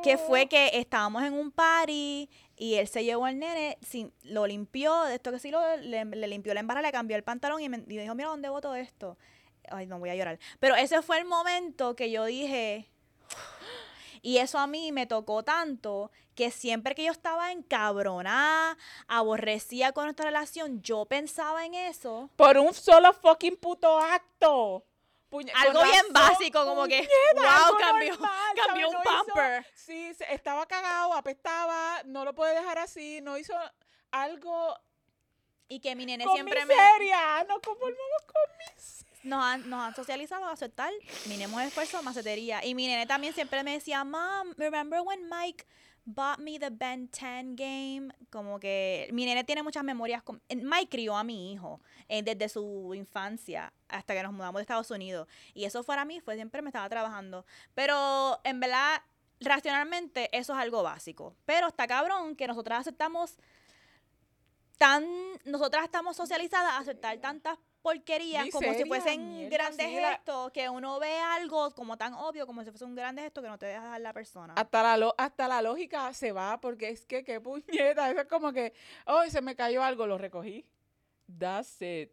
[0.03, 4.45] Que fue que estábamos en un party y él se llevó al nene, sin, lo
[4.45, 7.69] limpió, de esto que sí, lo, le, limpió la embarra, le cambió el pantalón y
[7.69, 9.17] me dijo, mira, ¿dónde boto esto?
[9.69, 10.39] Ay, no voy a llorar.
[10.59, 12.89] Pero ese fue el momento que yo dije,
[14.21, 20.05] y eso a mí me tocó tanto que siempre que yo estaba encabronada, aborrecida con
[20.05, 22.29] nuestra relación, yo pensaba en eso.
[22.36, 24.86] Por un solo fucking puto acto.
[25.34, 29.65] Puñe- Algo bien básico, como que, wow, cambió, normal, cambió un No hizo- pamper.
[29.74, 33.56] sí, estaba cagado, apestaba, no lo puede dejar así, no hizo
[34.12, 34.78] algo
[35.67, 36.76] Y que mi nene con siempre me...
[36.76, 39.19] miseria, no conformamos con miseria.
[39.24, 40.91] nos han, nos han socializado a aceptar
[41.26, 42.63] mínimo esfuerzo, macetería.
[42.63, 45.65] Y mi nene también siempre me decía, Mom, remember when Mike
[46.05, 48.13] bought me the Ben 10 game?
[48.29, 50.23] Como que mi nene tiene muchas memorias.
[50.23, 54.59] Con, eh, Mike crió a mi hijo eh, desde su infancia hasta que nos mudamos
[54.59, 55.27] de Estados Unidos.
[55.53, 57.45] Y eso para mí fue siempre me estaba trabajando.
[57.73, 59.01] Pero en verdad,
[59.39, 61.35] racionalmente, eso es algo básico.
[61.45, 63.37] Pero está cabrón que nosotras aceptamos
[64.77, 65.05] tan
[65.45, 71.00] nosotras estamos socializadas a aceptar tantas porquerías como si fuesen mierda, grandes gestos que uno
[71.00, 73.84] ve algo como tan obvio como si fuese un gran gesto que no te deja
[73.84, 77.39] dar la persona Hasta la, lo- hasta la lógica se va, porque es que, qué
[77.39, 78.74] puñeta, eso es como que,
[79.06, 80.65] oh, se me cayó algo, lo recogí.
[81.38, 82.12] That's it.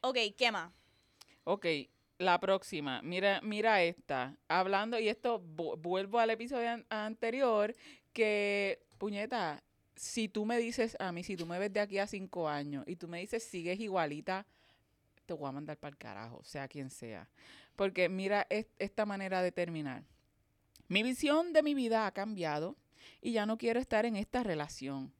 [0.00, 0.72] ok ¿qué más?
[1.44, 1.66] Ok,
[2.18, 3.00] la próxima.
[3.02, 4.36] Mira, mira esta.
[4.46, 7.74] Hablando, y esto vu- vuelvo al episodio an- anterior,
[8.12, 9.62] que, puñeta,
[10.00, 12.84] si tú me dices a mí, si tú me ves de aquí a cinco años
[12.86, 14.46] y tú me dices sigues igualita,
[15.26, 17.28] te voy a mandar para el carajo, sea quien sea.
[17.76, 20.02] Porque mira es- esta manera de terminar.
[20.88, 22.76] Mi visión de mi vida ha cambiado
[23.20, 25.12] y ya no quiero estar en esta relación.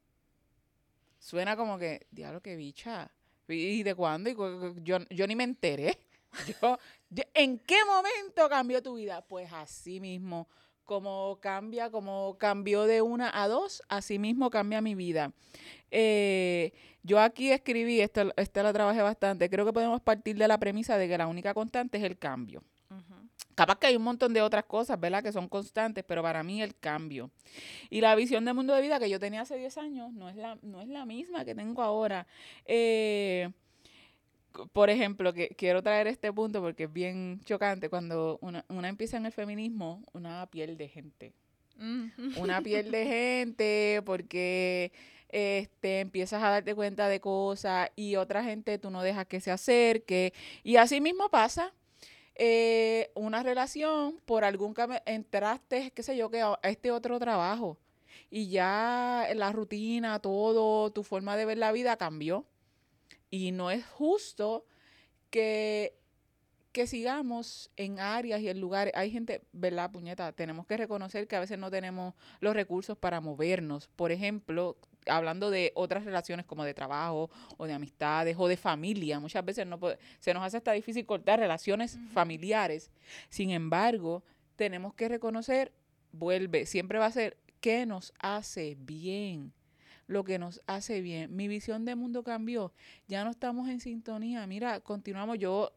[1.19, 3.11] Suena como que, diablo, que bicha.
[3.47, 4.29] ¿Y de cuándo?
[4.31, 4.35] Y
[4.83, 5.97] yo, yo ni me enteré.
[6.61, 9.21] Yo, yo- ¿En qué momento cambió tu vida?
[9.21, 10.47] Pues así mismo,
[10.91, 15.31] como cambia, como cambió de una a dos, así mismo cambia mi vida.
[15.89, 20.57] Eh, yo aquí escribí, esto, esta la trabajé bastante, creo que podemos partir de la
[20.57, 22.61] premisa de que la única constante es el cambio.
[23.55, 25.23] Capaz que hay un montón de otras cosas, ¿verdad?
[25.23, 27.31] Que son constantes, pero para mí el cambio.
[27.89, 30.35] Y la visión de mundo de vida que yo tenía hace 10 años no es
[30.35, 32.27] la, no es la misma que tengo ahora.
[32.65, 33.49] Eh,
[34.73, 37.89] por ejemplo, que quiero traer este punto porque es bien chocante.
[37.89, 41.33] Cuando una, una empieza en el feminismo, una pierde gente.
[42.37, 44.91] Una pierde gente porque
[45.29, 49.51] este, empiezas a darte cuenta de cosas y otra gente tú no dejas que se
[49.51, 50.33] acerque.
[50.63, 51.73] Y así mismo pasa
[52.35, 54.73] eh, una relación, por algún
[55.05, 57.77] entraste, qué sé yo, que a este otro trabajo.
[58.29, 62.45] Y ya la rutina, todo, tu forma de ver la vida cambió.
[63.31, 64.65] Y no es justo
[65.29, 65.97] que,
[66.73, 68.93] que sigamos en áreas y en lugares.
[68.95, 70.31] Hay gente, ¿verdad, puñeta?
[70.33, 73.87] Tenemos que reconocer que a veces no tenemos los recursos para movernos.
[73.95, 79.19] Por ejemplo, hablando de otras relaciones como de trabajo o de amistades o de familia,
[79.19, 82.91] muchas veces no puede- se nos hace hasta difícil cortar relaciones familiares.
[83.29, 84.23] Sin embargo,
[84.57, 85.71] tenemos que reconocer,
[86.11, 89.53] vuelve, siempre va a ser qué nos hace bien,
[90.11, 91.35] lo que nos hace bien.
[91.35, 92.73] Mi visión de mundo cambió,
[93.07, 94.45] ya no estamos en sintonía.
[94.47, 95.71] Mira, continuamos, yo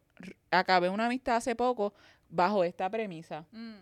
[0.51, 1.95] acabé una amistad hace poco
[2.29, 3.75] bajo esta premisa Mm.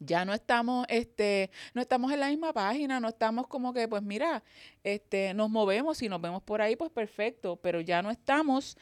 [0.00, 4.02] ya no estamos, este, no estamos en la misma página, no estamos como que, pues
[4.02, 4.42] mira,
[4.84, 8.76] este, nos movemos, si nos vemos por ahí, pues perfecto, pero ya no estamos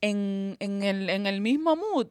[0.00, 2.06] en, en el, en el mismo mood.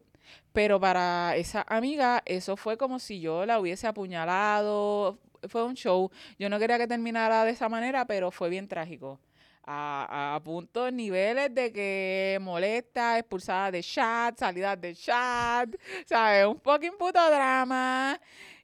[0.53, 6.11] Pero para esa amiga, eso fue como si yo la hubiese apuñalado, fue un show.
[6.37, 9.19] Yo no quería que terminara de esa manera, pero fue bien trágico.
[9.63, 15.69] a, a puntos, niveles de que molesta, expulsada de chat, salida de chat,
[16.05, 16.45] ¿sabes?
[16.47, 18.19] Un fucking puto drama.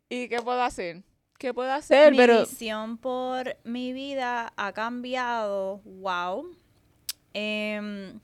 [0.09, 1.03] ¿Y qué puedo hacer?
[1.37, 2.13] ¿Qué puedo hacer?
[2.13, 5.81] Mi Pero visión por mi vida ha cambiado.
[5.85, 6.55] Wow.
[7.33, 8.19] Em,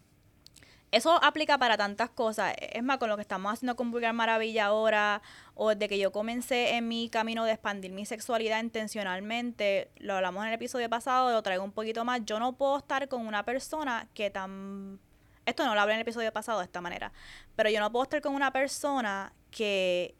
[0.91, 2.53] eso aplica para tantas cosas.
[2.59, 5.21] Es más, con lo que estamos haciendo con Vulgar Maravilla ahora,
[5.55, 10.43] o desde que yo comencé en mi camino de expandir mi sexualidad intencionalmente, lo hablamos
[10.43, 12.21] en el episodio pasado, lo traigo un poquito más.
[12.25, 14.99] Yo no puedo estar con una persona que tan.
[15.45, 17.11] Esto no lo hablé en el episodio pasado de esta manera,
[17.55, 20.15] pero yo no puedo estar con una persona que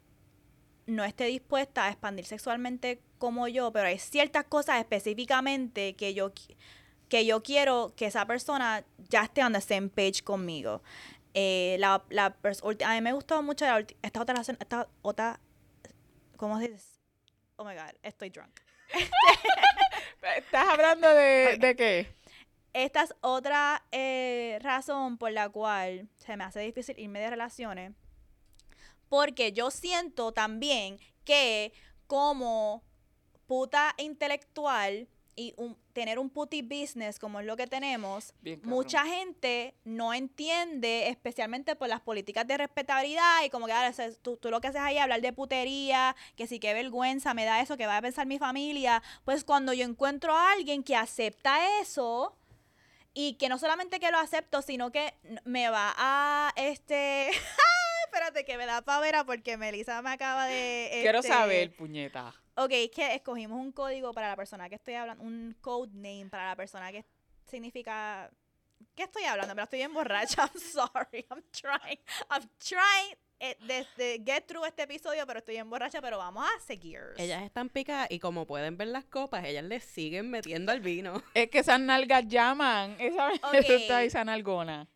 [0.86, 6.32] no esté dispuesta a expandir sexualmente como yo, pero hay ciertas cosas específicamente que yo,
[7.12, 10.82] que yo quiero que esa persona ya esté on the same page conmigo.
[11.34, 12.34] Eh, la, la
[12.86, 15.38] a mí me gustó mucho la esta otra relación, esta otra,
[16.38, 16.86] ¿cómo se dice?
[17.56, 18.58] Oh my God, estoy drunk.
[20.38, 22.14] ¿estás hablando de, de qué?
[22.72, 27.92] Esta es otra eh, razón por la cual se me hace difícil irme de relaciones.
[29.10, 31.74] Porque yo siento también que
[32.06, 32.82] como
[33.46, 39.04] puta intelectual y un- tener un puti business como es lo que tenemos, Bien mucha
[39.06, 44.36] gente no entiende, especialmente por las políticas de respetabilidad y como que ah, ese- tú,
[44.36, 47.60] tú lo que haces ahí es hablar de putería, que sí que vergüenza me da
[47.60, 49.02] eso, que va a pensar mi familia.
[49.24, 52.36] Pues cuando yo encuentro a alguien que acepta eso
[53.14, 55.14] y que no solamente que lo acepto, sino que
[55.44, 57.28] me va a este
[58.04, 62.34] espérate que me da pavera porque Melissa me acaba de Quiero este, saber, puñeta.
[62.54, 66.28] Ok, es que escogimos un código para la persona que estoy hablando, un code name
[66.30, 67.04] para la persona que
[67.46, 68.30] significa.
[68.94, 69.54] ¿Qué estoy hablando?
[69.54, 70.42] Pero estoy bien borracha.
[70.54, 71.26] I'm sorry.
[71.30, 71.98] I'm trying.
[72.30, 76.02] I'm trying eh, de, de get through este episodio, pero estoy bien borracha.
[76.02, 77.00] Pero vamos a seguir.
[77.16, 81.22] Ellas están picadas y como pueden ver las copas, ellas le siguen metiendo al vino.
[81.34, 82.96] Es que esas nalgas llaman.
[82.98, 83.54] Esa, Ok.
[83.54, 84.88] eso está esa nalgona.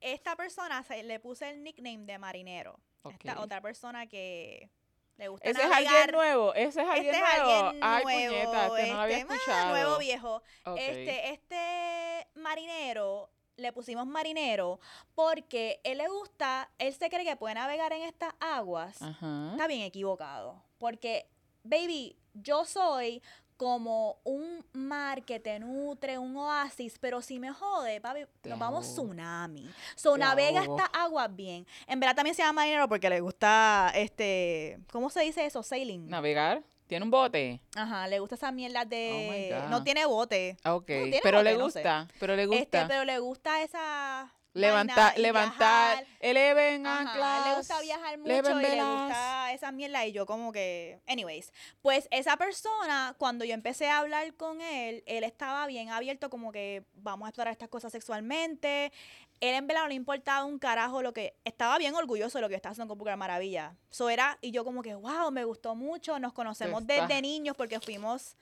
[0.00, 2.80] Esta persona se, le puse el nickname de marinero.
[3.08, 4.70] Esta otra persona que
[5.18, 5.92] le gusta Ese es navegar.
[5.94, 6.54] alguien nuevo.
[6.54, 7.58] Ese es alguien Este es nuevo.
[7.66, 8.28] alguien Ay, nuevo.
[8.34, 9.68] puñeta, este no lo había este, escuchado.
[9.70, 10.42] nuevo viejo.
[10.76, 14.78] Este, este marinero, le pusimos marinero
[15.16, 19.02] porque él le gusta, él se cree que puede navegar en estas aguas.
[19.02, 19.48] Ajá.
[19.52, 20.62] Está bien equivocado.
[20.78, 21.28] Porque,
[21.64, 23.20] baby, yo soy
[23.58, 28.58] como un mar que te nutre, un oasis, pero si me jode, papi, Te nos
[28.58, 29.08] vamos ahogo.
[29.08, 29.68] tsunami.
[29.96, 30.78] So, Te navega ahogo.
[30.78, 31.66] estas aguas bien.
[31.86, 35.62] En verdad también se llama marinero porque le gusta, este, ¿cómo se dice eso?
[35.62, 36.08] Sailing.
[36.08, 36.62] Navegar.
[36.86, 37.60] ¿Tiene un bote?
[37.76, 39.52] Ajá, le gusta esa mierda de...
[39.52, 39.68] Oh God.
[39.70, 40.56] no tiene bote.
[40.64, 40.86] Ah, Ok.
[40.86, 41.80] tiene pero bote, le no sé.
[41.80, 42.08] gusta.
[42.18, 42.62] Pero le gusta.
[42.62, 44.32] Este, pero le gusta esa...
[44.58, 46.06] y levantar.
[46.20, 47.46] Eleven anclas.
[47.46, 51.00] le gusta viajar mucho le gusta esa mierda y yo como que...
[51.06, 56.30] Anyways, pues esa persona, cuando yo empecé a hablar con él, él estaba bien abierto
[56.30, 58.92] como que vamos a explorar estas cosas sexualmente.
[59.40, 61.36] Él en verdad no le importaba un carajo lo que...
[61.44, 63.76] Estaba bien orgulloso de lo que estaba haciendo con Pucar Maravilla.
[63.90, 67.80] So era, y yo como que, wow, me gustó mucho, nos conocemos desde niños porque
[67.80, 68.36] fuimos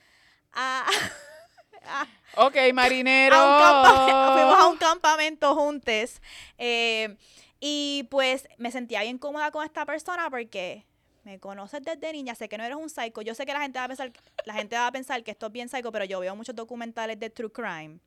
[0.52, 0.86] a...
[2.36, 3.36] Ok, marinero.
[3.36, 6.20] a fuimos a un campamento juntos.
[6.58, 7.16] eh,
[7.58, 10.84] y pues me sentía bien cómoda con esta persona porque
[11.24, 13.22] me conoces desde niña, sé que no eres un psycho.
[13.22, 14.12] Yo sé que la gente va a pensar,
[14.44, 17.18] la gente va a pensar que esto es bien psycho, pero yo veo muchos documentales
[17.18, 17.98] de true crime.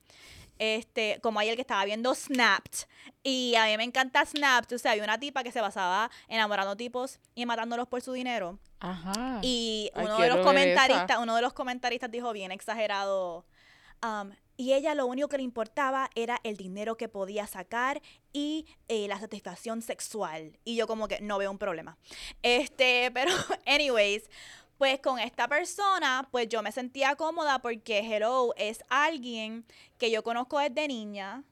[0.60, 2.86] Este, como ayer que estaba viendo Snapped.
[3.24, 4.76] Y a mí me encanta Snapped.
[4.76, 8.60] O sea, había una tipa que se basaba enamorando tipos y matándolos por su dinero.
[8.80, 9.40] Ajá.
[9.42, 11.20] Y Ay, uno de los comentaristas, esa.
[11.20, 13.46] uno de los comentaristas dijo bien exagerado.
[14.04, 18.02] Um, y ella lo único que le importaba era el dinero que podía sacar
[18.34, 20.60] y eh, la satisfacción sexual.
[20.66, 21.98] Y yo como que no veo un problema.
[22.44, 23.32] Este, pero
[23.66, 24.30] anyways,
[24.78, 29.66] pues con esta persona, pues yo me sentía cómoda porque Hello es alguien
[29.98, 31.44] que yo conozco desde niña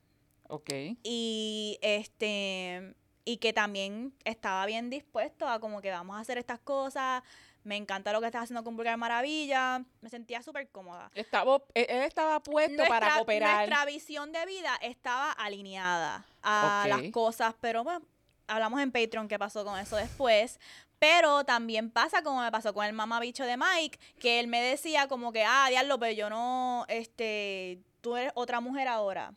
[0.49, 0.69] Ok.
[1.03, 6.59] y este y que también estaba bien dispuesto a como que vamos a hacer estas
[6.59, 7.23] cosas
[7.63, 11.85] me encanta lo que estás haciendo con Vulgar Maravilla me sentía súper cómoda Estaba, él
[11.89, 13.67] él estaba puesto para cooperar.
[13.67, 18.05] nuestra visión de vida estaba alineada a las cosas pero bueno
[18.47, 20.59] hablamos en Patreon qué pasó con eso después
[20.99, 25.07] pero también pasa como me pasó con el mamabicho de Mike que él me decía
[25.07, 29.33] como que ah diablo pero yo no este tú eres otra mujer ahora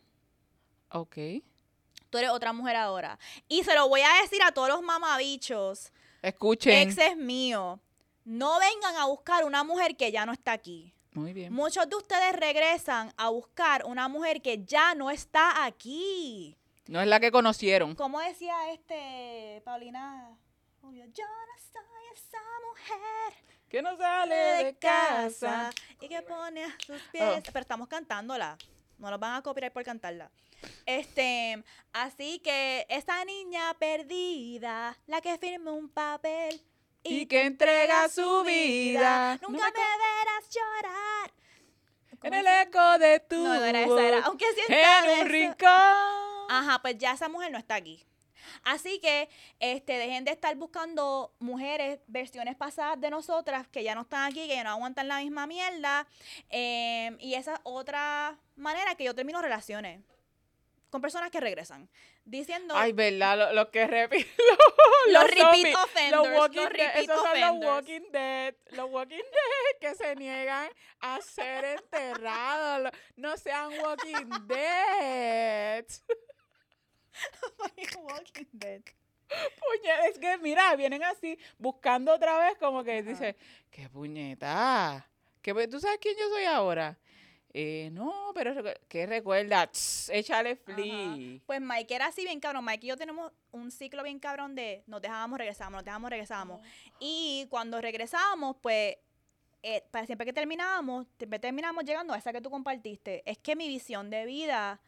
[0.93, 1.17] Ok.
[2.09, 3.17] tú eres otra mujer ahora.
[3.47, 6.73] Y se lo voy a decir a todos los mamabichos, Escuchen.
[6.89, 7.79] exes míos,
[8.25, 10.93] no vengan a buscar una mujer que ya no está aquí.
[11.13, 11.51] Muy bien.
[11.51, 16.57] Muchos de ustedes regresan a buscar una mujer que ya no está aquí.
[16.87, 17.95] No es la que conocieron.
[17.95, 20.37] Como decía este Paulina
[20.81, 25.69] Rubio, yo no soy esa mujer Que no sale de casa.
[25.99, 27.23] y que pone a sus pies.
[27.23, 27.41] Oh.
[27.51, 28.57] Pero estamos cantándola.
[28.97, 30.31] No nos van a copiar por cantarla.
[30.85, 36.61] Este, así que esa niña perdida, la que firme un papel
[37.03, 39.37] Y que entrega su vida.
[39.41, 41.33] nunca No me verás llorar.
[42.23, 44.19] En el eco de tu No, no era esa, era.
[44.25, 46.47] Aunque sienta En un rincón.
[46.49, 48.05] Ajá, pues ya esa mujer no está aquí.
[48.63, 49.29] Así que
[49.59, 54.47] este, dejen de estar buscando mujeres, versiones pasadas de nosotras que ya no están aquí,
[54.47, 56.07] que ya no aguantan la misma mierda.
[56.49, 60.01] Eh, y esa es otra manera que yo termino relaciones
[60.91, 61.89] con personas que regresan.
[62.25, 64.27] Diciendo, Ay, verdad, lo- los que repiten.
[65.09, 67.71] Los repeat zombies, offenders, Los los walking dead, repeat esos son los offenders.
[67.71, 68.55] walking dead.
[68.71, 70.69] Los walking dead que se niegan
[70.99, 72.83] a ser enterrados.
[72.83, 75.85] Lo- No sean walking dead.
[78.03, 78.81] Walking Dead.
[79.29, 83.35] Puñe- es que mira, vienen así buscando otra vez como que dice,
[83.69, 85.07] qué puñeta.
[85.41, 86.97] ¿Qué, ¿Tú sabes quién yo soy ahora?
[87.53, 88.53] Eh, no, pero
[88.87, 89.67] ¿qué recuerda?
[89.67, 91.39] Tss, échale flea.
[91.45, 92.63] Pues Mike era así bien cabrón.
[92.65, 96.61] Mike y yo tenemos un ciclo bien cabrón de nos dejábamos, regresábamos, nos dejábamos, regresábamos.
[96.99, 98.95] Y cuando regresábamos, pues,
[99.63, 103.21] eh, para siempre que terminábamos, siempre terminamos llegando a esa que tú compartiste.
[103.29, 104.79] Es que mi visión de vida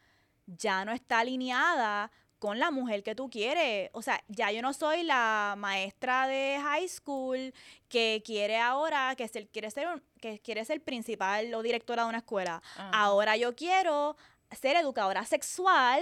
[0.45, 2.11] ya no está alineada
[2.43, 3.89] con la mujer que tú quieres.
[3.93, 7.53] O sea, ya yo no soy la maestra de high school
[7.87, 9.87] que quiere ahora, que se- quiere ser,
[10.19, 12.61] que quiere ser principal o directora de una escuela.
[12.91, 14.17] Ahora yo quiero
[14.51, 16.01] ser educadora sexual,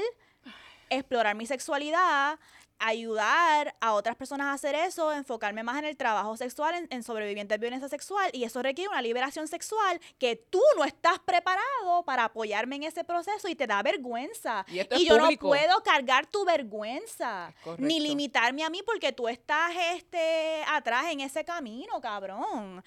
[0.90, 2.40] explorar mi sexualidad,
[2.82, 7.04] ayudar a otras personas a hacer eso, enfocarme más en el trabajo sexual, en, en
[7.04, 12.04] sobrevivientes de violencia sexual, y eso requiere una liberación sexual que tú no estás preparado
[12.04, 14.66] para apoyarme en ese proceso y te da vergüenza.
[14.68, 15.48] Y yo público.
[15.48, 21.22] no puedo cargar tu vergüenza, ni limitarme a mí porque tú estás este, atrás en
[21.22, 22.84] ese camino, cabrón.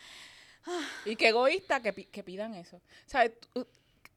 [1.04, 2.80] Y qué egoísta que, que pidan eso.
[3.06, 3.32] ¿Sabes?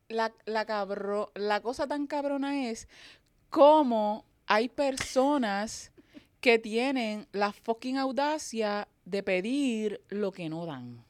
[0.07, 2.88] La, la, cabro- la cosa tan cabrona es
[3.49, 5.91] cómo hay personas
[6.39, 11.03] que tienen la fucking audacia de pedir lo que no dan.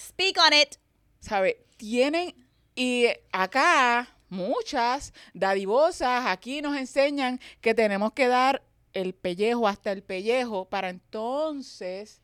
[0.00, 0.76] Speak on it.
[1.20, 1.56] ¿Sabes?
[1.76, 2.34] Tienen,
[2.74, 8.62] y acá muchas dadivosas aquí nos enseñan que tenemos que dar
[8.94, 12.22] el pellejo hasta el pellejo para entonces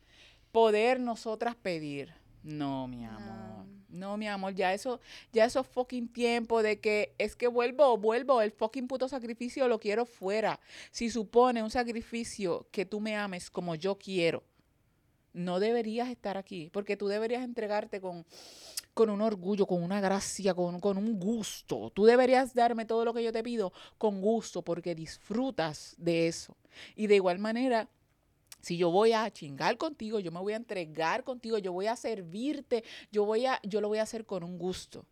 [0.53, 2.15] poder nosotras pedir.
[2.43, 3.58] No, mi amor.
[3.89, 5.01] No, mi amor, ya eso,
[5.33, 9.81] ya eso fucking tiempo de que es que vuelvo, vuelvo, el fucking puto sacrificio lo
[9.81, 10.61] quiero fuera.
[10.91, 14.45] Si supone un sacrificio que tú me ames como yo quiero,
[15.33, 18.27] no deberías estar aquí, porque tú deberías entregarte con,
[18.93, 21.91] con un orgullo, con una gracia, con, con un gusto.
[21.91, 26.57] Tú deberías darme todo lo que yo te pido con gusto, porque disfrutas de eso.
[26.95, 27.89] Y de igual manera,
[28.61, 31.97] si yo voy a chingar contigo, yo me voy a entregar contigo, yo voy a
[31.97, 35.05] servirte, yo voy a, yo lo voy a hacer con un gusto.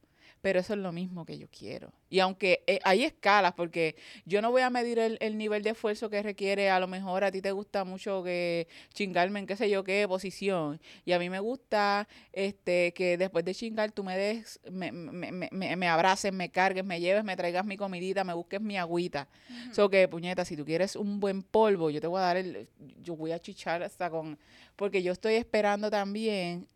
[0.47, 1.93] Pero eso es lo mismo que yo quiero.
[2.09, 5.71] Y aunque eh, hay escalas, porque yo no voy a medir el, el nivel de
[5.71, 9.57] esfuerzo que requiere, a lo mejor a ti te gusta mucho que chingarme en qué
[9.57, 10.81] sé yo qué posición.
[11.05, 15.33] Y a mí me gusta este que después de chingar tú me des, me, me,
[15.33, 18.77] me, me- me abraces, me cargues, me lleves, me traigas mi comidita, me busques mi
[18.79, 19.27] agüita.
[19.73, 22.69] So que, puñeta, si tú quieres un buen polvo, yo te voy a dar el,
[23.03, 24.39] yo voy a chichar hasta con,
[24.77, 26.69] porque yo estoy esperando también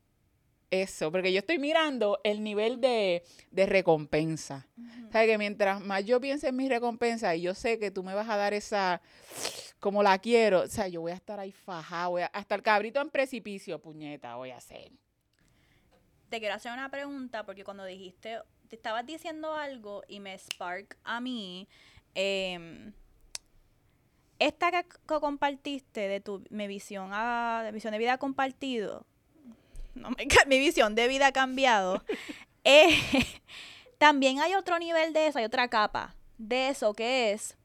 [0.70, 4.66] eso, porque yo estoy mirando el nivel de, de recompensa.
[5.12, 5.28] ¿Sabes?
[5.28, 8.28] Que mientras más yo piense en mi recompensa y yo sé que tú me vas
[8.28, 9.02] a dar esa,
[9.80, 12.62] como la quiero, o sea, yo voy a estar ahí fajada, voy a- hasta el
[12.62, 14.92] cabrito en precipicio, puñeta, voy a hacer.
[16.28, 20.96] Te quiero hacer una pregunta porque cuando dijiste, te estabas diciendo algo y me spark
[21.02, 21.66] a mí.
[22.14, 22.92] em,
[24.38, 29.06] esta que, que compartiste de tu mi visión a de visión de vida compartido,
[29.94, 32.04] no me mi visión de vida ha cambiado.
[32.64, 32.98] eh,
[33.98, 37.56] también hay otro nivel de eso, hay otra capa de eso que es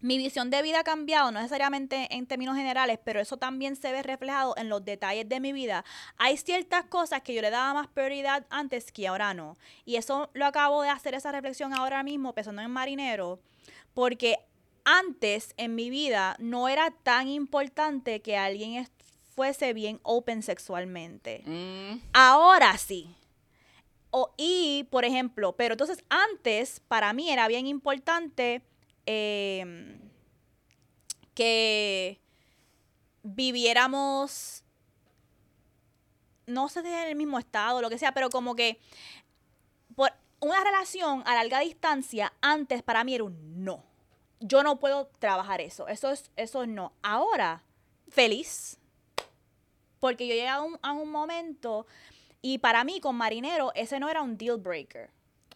[0.00, 3.90] mi visión de vida ha cambiado, no necesariamente en términos generales, pero eso también se
[3.90, 5.84] ve reflejado en los detalles de mi vida.
[6.16, 9.56] Hay ciertas cosas que yo le daba más prioridad antes que ahora no.
[9.84, 13.40] Y eso lo acabo de hacer esa reflexión ahora mismo, pensando en marinero,
[13.94, 14.38] porque
[14.84, 18.74] antes en mi vida no era tan importante que alguien
[19.38, 21.44] fuese bien open sexualmente.
[21.46, 23.14] Mm, Ahora sí.
[24.10, 28.64] O, y, por ejemplo, pero entonces antes para mí era bien importante
[29.06, 30.00] em,
[31.34, 32.20] que
[33.22, 34.64] viviéramos,
[36.46, 38.80] no sé si en el mismo estado, lo que sea, pero como que
[39.94, 40.10] por
[40.40, 43.84] una relación a larga distancia antes para mí era un no.
[44.40, 45.86] Yo no puedo trabajar eso.
[45.86, 46.92] Eso es, eso es no.
[47.02, 47.62] Ahora,
[48.08, 48.77] feliz.
[50.00, 51.86] Porque yo llegué a un, a un momento
[52.40, 55.10] y para mí con Marinero ese no era un deal breaker.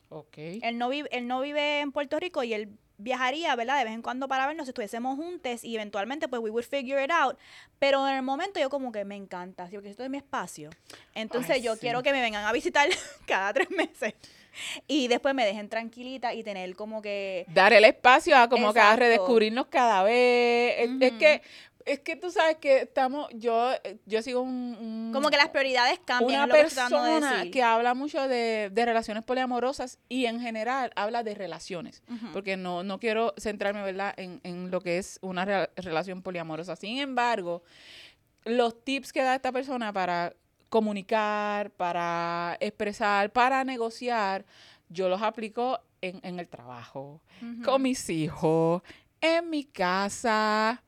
[0.08, 0.36] Ok.
[0.36, 3.78] Él no, vive, él no vive en Puerto Rico y él viajaría, ¿verdad?
[3.78, 7.02] De vez en cuando para vernos si estuviésemos juntos y eventualmente pues we would figure
[7.02, 7.36] it out.
[7.78, 9.74] Pero en el momento yo como que me encanta, ¿sí?
[9.74, 10.70] porque esto es mi espacio.
[11.14, 11.80] Entonces Ay, yo sí.
[11.80, 12.88] quiero que me vengan a visitar
[13.26, 14.14] cada tres meses
[14.86, 17.46] y después me dejen tranquilita y tener como que...
[17.48, 19.00] Dar el espacio a como que a Exacto.
[19.00, 20.90] redescubrirnos cada vez.
[21.00, 21.42] Es, que,
[21.86, 23.70] es que tú sabes que estamos, yo,
[24.06, 27.94] yo sigo un, un- Como que las prioridades cambian, una que de persona que habla
[27.94, 32.02] mucho de, de relaciones poliamorosas y en general habla de relaciones.
[32.32, 35.44] Porque no, no quiero centrarme, ¿verdad?, en, en lo que es una
[35.76, 36.76] relación poliamorosa.
[36.76, 37.62] Sin embargo,
[38.44, 40.34] los tips que da esta persona para
[40.68, 44.44] comunicar, para expresar, para negociar,
[44.88, 47.20] yo los aplico en, en el trabajo,
[47.64, 48.82] con mis hijos,
[49.20, 50.82] en mi casa.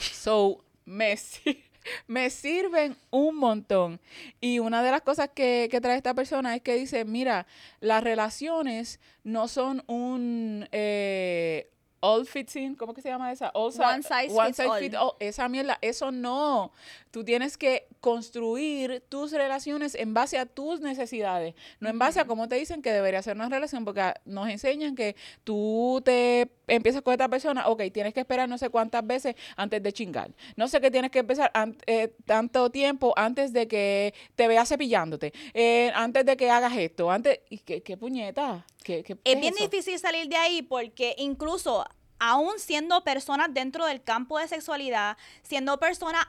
[0.00, 1.16] So, me,
[2.06, 4.00] me sirven un montón.
[4.40, 7.46] Y una de las cosas que, que trae esta persona es que dice, mira,
[7.80, 11.70] las relaciones no son un eh,
[12.00, 13.50] all fits in, ¿cómo que se llama esa?
[13.54, 14.80] All One size one fits size all.
[14.80, 15.12] fit all.
[15.18, 16.72] Esa mierda, eso no.
[17.10, 22.26] Tú tienes que construir tus relaciones en base a tus necesidades, no en base a
[22.26, 26.50] cómo te dicen que debería ser una relación, porque ah, nos enseñan que tú te
[26.68, 30.30] empiezas con esta persona, ok, tienes que esperar no sé cuántas veces antes de chingar.
[30.56, 31.50] No sé qué tienes que empezar
[31.86, 37.10] eh, tanto tiempo antes de que te veas cepillándote, eh, antes de que hagas esto,
[37.10, 37.40] antes...
[37.50, 38.64] ¿Y qué, qué puñeta?
[38.84, 39.68] ¿Qué, qué- qué Es bien eso?
[39.68, 41.84] difícil salir de ahí porque incluso
[42.20, 46.26] aún siendo personas dentro del campo de sexualidad, siendo personas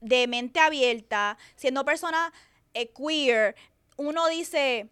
[0.00, 2.30] de mente abierta, siendo personas
[2.74, 3.54] eh, queer,
[3.96, 4.88] uno dice,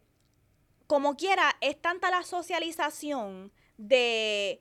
[0.87, 4.61] como quiera, es tanta la socialización de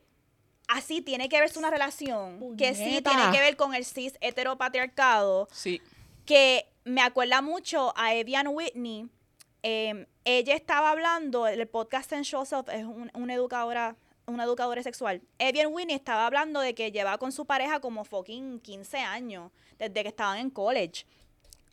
[0.74, 5.47] así tiene que verse una relación, que sí tiene que ver con el cis heteropatriarcado,
[5.51, 5.82] Sí.
[6.26, 9.07] que me acuerda mucho a Evian Whitney.
[9.63, 13.95] Eh, ella estaba hablando, el podcast en Show Self es un- una educadora
[14.28, 15.22] una educadora sexual.
[15.39, 20.03] Evian Whitney estaba hablando de que lleva con su pareja como fucking 15 años, desde
[20.03, 21.05] que estaban en college.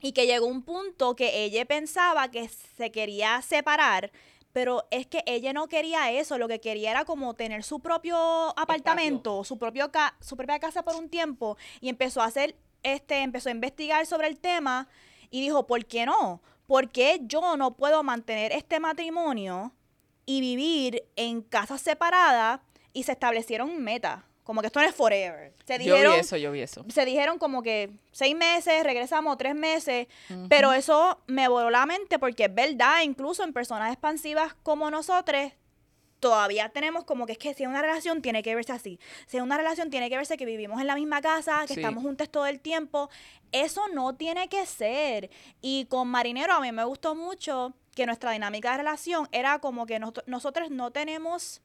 [0.00, 4.10] Y que llegó un punto que ella pensaba que se quería separar,
[4.58, 8.16] pero es que ella no quería eso, lo que quería era como tener su propio
[8.58, 13.18] apartamento, su, propio ca- su propia casa por un tiempo y empezó a hacer, este,
[13.22, 14.88] empezó a investigar sobre el tema
[15.30, 16.42] y dijo, ¿por qué no?
[16.66, 19.70] ¿Por qué yo no puedo mantener este matrimonio
[20.26, 22.58] y vivir en casas separadas
[22.92, 24.24] y se establecieron metas?
[24.48, 25.52] Como que esto no es forever.
[25.66, 26.82] Se Yo dijeron, vi eso, yo vi eso.
[26.88, 30.06] se dijeron como que seis meses, regresamos tres meses,
[30.48, 35.52] pero eso me voló la mente porque es verdad, incluso en personas expansivas como nosotros,
[36.18, 39.36] todavía tenemos como que es que si es una relación tiene que verse así, si
[39.36, 41.80] es una relación tiene que verse que vivimos en la misma casa, que Sí.
[41.80, 43.10] estamos juntos todo el tiempo,
[43.52, 45.28] eso no tiene que ser.
[45.60, 49.84] Y con Marinero a mí me gustó mucho que nuestra dinámica de relación era como
[49.84, 51.60] que nos- nosotros no tenemos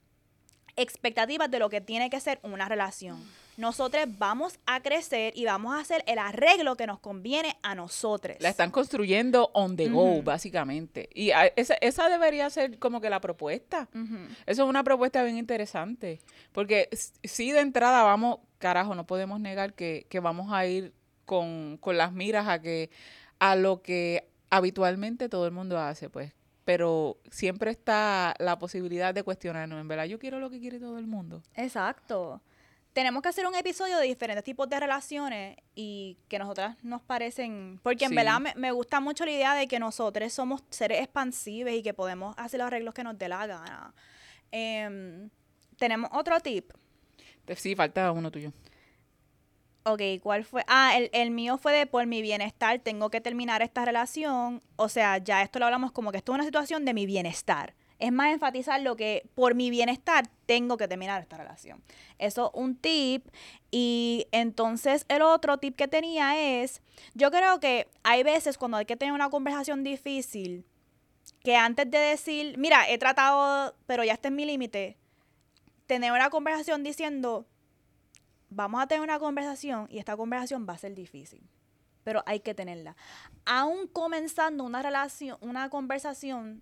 [0.76, 3.22] expectativas de lo que tiene que ser una relación.
[3.56, 8.36] Nosotros vamos a crecer y vamos a hacer el arreglo que nos conviene a nosotros.
[8.40, 11.08] La están construyendo on the go, básicamente.
[11.14, 13.88] Y a- esa, esa debería ser como que la propuesta.
[13.94, 14.16] Ujú.
[14.48, 16.20] Eso es una propuesta bien interesante.
[16.52, 20.92] Porque s- sí, de entrada vamos, carajo, no podemos negar que, que vamos a ir
[21.26, 22.90] con, con las miras a que
[23.38, 26.32] a lo que habitualmente todo el mundo hace, pues.
[26.66, 30.98] Pero siempre está la posibilidad de cuestionarnos, en verdad, yo quiero lo que quiere todo
[30.98, 31.42] el mundo.
[31.56, 32.42] Exacto.
[32.94, 37.80] Tenemos que hacer un episodio de diferentes tipos de relaciones y que nosotras nos parecen,
[37.82, 38.16] porque en Sí.
[38.16, 41.94] verdad me, me gusta mucho la idea de que nosotros somos seres expansivos y que
[41.94, 43.94] podemos hacer los arreglos que nos dé la gana.
[44.52, 45.30] Em,
[45.78, 46.72] tenemos otro tip.
[47.58, 48.54] Sí, falta uno tuyo.
[49.86, 50.64] Ok, ¿cuál fue?
[50.68, 54.62] Ah, el, el mío fue de por mi bienestar, tengo que terminar esta relación.
[54.78, 57.76] O sea, ya esto lo hablamos como que esto es una situación de mi bienestar.
[58.00, 61.82] Es más enfatizar lo que por mi bienestar tengo que terminar esta relación.
[62.18, 63.28] Eso un tip.
[63.72, 66.82] Y entonces el otro tip que tenía es,
[67.14, 70.66] yo creo que hay veces cuando hay que tener una conversación difícil,
[71.44, 74.98] que antes de decir, mira, he tratado, pero ya este es mi límite,
[75.88, 77.46] tener una conversación diciendo,
[78.56, 81.42] vamos a tener una conversación y esta conversación va a ser difícil,
[82.04, 82.96] pero hay que tenerla.
[83.46, 86.62] Aún comenzando una relación, una conversación,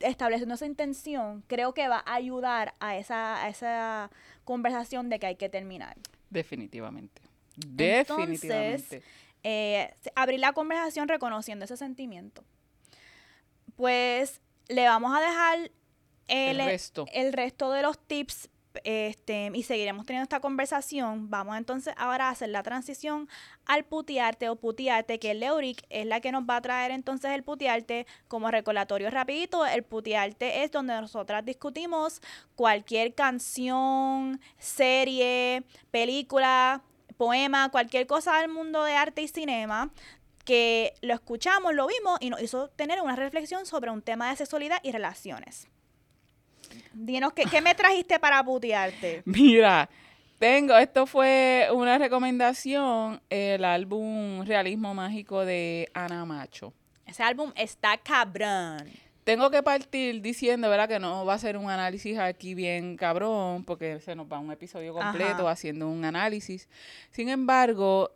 [0.00, 4.10] estableciendo esa intención, creo que va a ayudar a esa, a esa
[4.44, 5.96] conversación de que hay que terminar.
[6.30, 7.22] Definitivamente.
[7.56, 9.02] Entonces, Definitivamente.
[9.44, 12.42] Eh, se- abrir la conversación reconociendo ese sentimiento.
[13.76, 15.58] Pues le vamos a dejar
[16.28, 17.06] El el, resto.
[17.12, 18.48] el resto de los tips
[18.84, 21.30] este, y seguiremos teniendo esta conversación.
[21.30, 23.28] Vamos entonces ahora a hacer la transición
[23.66, 27.42] al putearte o putearte, que Leuric es la que nos va a traer entonces el
[27.42, 29.64] putearte como recordatorio rapidito.
[29.66, 32.20] El putearte es donde nosotras discutimos
[32.56, 36.82] cualquier canción, serie, película,
[37.16, 39.90] poema, cualquier cosa del mundo de arte y cinema
[40.44, 44.36] que lo escuchamos, lo vimos y nos hizo tener una reflexión sobre un tema de
[44.36, 45.68] sexualidad y relaciones.
[46.92, 49.22] Dinos, ¿qué, qué me trajiste para putearte?
[49.26, 49.88] Mira,
[50.38, 56.72] tengo, esto fue una recomendación, el álbum Realismo Mágico de Ana Macho.
[57.06, 58.90] Ese álbum está cabrón.
[59.24, 60.86] Tengo que partir diciendo, ¿verdad?
[60.86, 64.52] Que no va a ser un análisis aquí bien cabrón, porque se nos va un
[64.52, 65.50] episodio completo Ajá.
[65.52, 66.68] haciendo un análisis.
[67.10, 68.10] Sin embargo,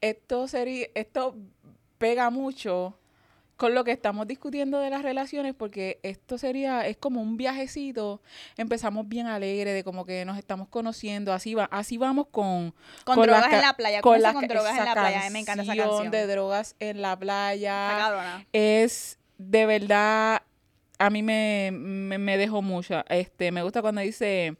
[0.00, 1.36] esto sería, esto
[1.98, 2.98] pega mucho
[3.56, 8.20] con lo que estamos discutiendo de las relaciones, porque esto sería, es como un viajecito.
[8.56, 13.20] Empezamos bien alegre de como que nos estamos conociendo, así va, así vamos con Con,
[13.22, 14.00] drogas en la playa.
[14.02, 15.30] Con, la con drogas en la playa.
[15.30, 16.10] Me encanta esa canción.
[16.10, 20.42] de drogas en la playa es de verdad
[20.98, 23.04] a mí me, me, me dejó mucho.
[23.08, 24.56] Este, me gusta cuando dice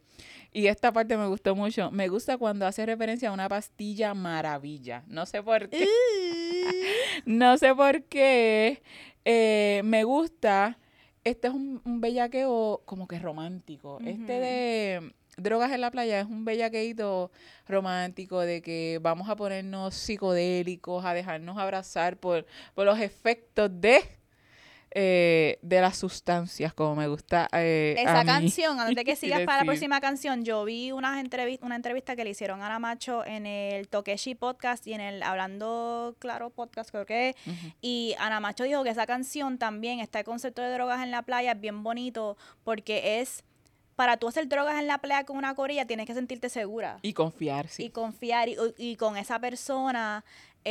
[0.57, 1.91] y esta parte me gustó mucho.
[1.91, 5.03] Me gusta cuando hace referencia a una pastilla maravilla.
[5.07, 5.87] No sé por qué.
[7.25, 8.81] No sé por qué.
[9.25, 10.77] eh, me gusta.
[11.23, 13.99] Este es un, un bellaqueo como que romántico.
[14.05, 17.31] Este de Drogas en la playa es un bellaqueito
[17.67, 23.99] romántico de que vamos a ponernos psicodélicos, a dejarnos abrazar por, por los efectos de,
[24.91, 29.15] eh, de las sustancias, como me gusta eh, Esa a mí canción, antes de que
[29.17, 32.67] sigas para la próxima canción, yo vi unas entrevi- una entrevista que le hicieron a
[32.67, 37.35] Ana Macho en el Tokeshi Podcast y en el Hablando Claro Podcast, creo que.
[37.81, 41.51] Y Ana Macho dijo que esa canción también, este concepto de drogas en la playa,
[41.51, 43.43] es bien bonito porque es,
[43.95, 47.13] para tú hacer drogas en la playa con una corilla, tienes que sentirte segura Y
[47.13, 47.85] confiar, sí.
[47.85, 50.23] y confiar y, y con esa persona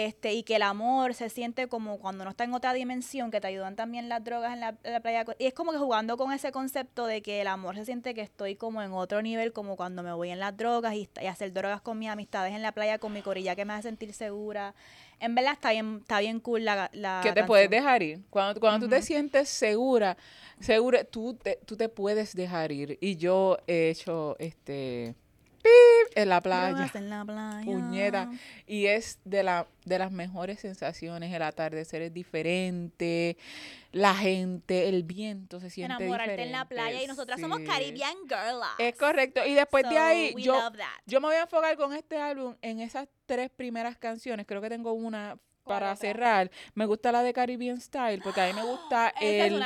[0.05, 3.40] este y que el amor se siente como cuando no está en otra dimensión que
[3.40, 6.16] te ayudan también las drogas en la, en la playa y es como que jugando
[6.16, 9.53] con ese concepto de que el amor se siente que estoy como en otro nivel
[9.53, 12.62] como cuando me voy en las drogas y, y hacer drogas con mis amistades en
[12.62, 14.74] la playa con mi corilla que me hace sentir segura
[15.18, 18.20] en verdad está bien está bien cool la, la que te puedes dejar ir.
[18.30, 20.16] Cuando, cuando tú te sientes segura,
[20.61, 22.99] segura, tú te, tú te puedes dejar ir.
[23.01, 25.14] Y yo he hecho este
[25.67, 26.91] pip en la playa.
[26.95, 28.31] En la playa Puñeta.
[28.67, 31.33] Y es de, la, de las mejores sensaciones.
[31.33, 33.37] El atardecer es diferente.
[33.93, 36.43] La gente, el viento se siente enamorarte diferente.
[36.43, 37.61] en la playa y nosotras somos.
[37.61, 39.45] Caribbean girls Es correcto.
[39.47, 40.71] Y después de ahí, yo,
[41.07, 44.47] yo me voy a enfocar con este álbum en esas tres primeras canciones.
[44.47, 45.97] Creo que tengo una ¿Cuál para otra?
[45.97, 46.51] cerrar.
[46.75, 49.59] Me gusta la de Caribbean Style porque a mí me gusta el,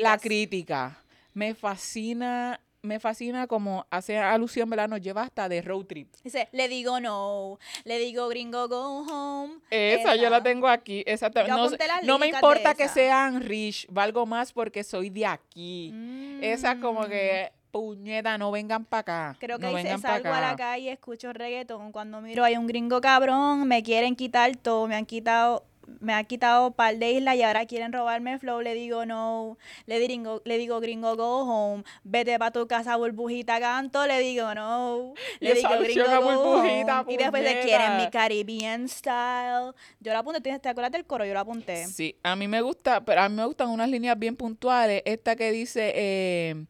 [0.00, 1.02] la crítica.
[1.34, 4.88] Me fascina, me fascina como hace alusión, ¿verdad?
[4.88, 6.14] Nos lleva hasta de road trip.
[6.22, 9.54] Dice, le digo no, le digo gringo go home.
[9.70, 11.56] Esa, yo la tengo aquí, exactamente.
[11.56, 11.68] No,
[12.04, 15.92] no me importa que sean rich, valgo más porque soy de aquí.
[16.40, 17.08] Esa como Mm.
[17.08, 19.36] que, puñeta, no vengan para acá.
[19.40, 21.92] Creo que no dice, salgo a la calle, escucho reggaetón.
[21.92, 25.64] Cuando miro hay un gringo cabrón, me quieren quitar todo, me han quitado,
[26.00, 28.60] me han quitado par de islas y ahora quieren robarme el flow.
[28.60, 33.60] Le digo no, le digo, le digo gringo go home, vete pa' tu casa burbujita
[33.60, 37.14] canto, le digo no, le digo gringo go burbujita, home.
[37.14, 38.08] Y después de quieren mi.
[38.10, 39.72] Caribbean style.
[40.00, 41.24] Yo lo apunté, ¿te acuerdas del coro?
[41.24, 41.86] Yo lo apunté.
[41.86, 45.02] Sí, a mí me gusta, pero a mí me gustan unas líneas bien puntuales.
[45.04, 46.64] Esta que dice, eh,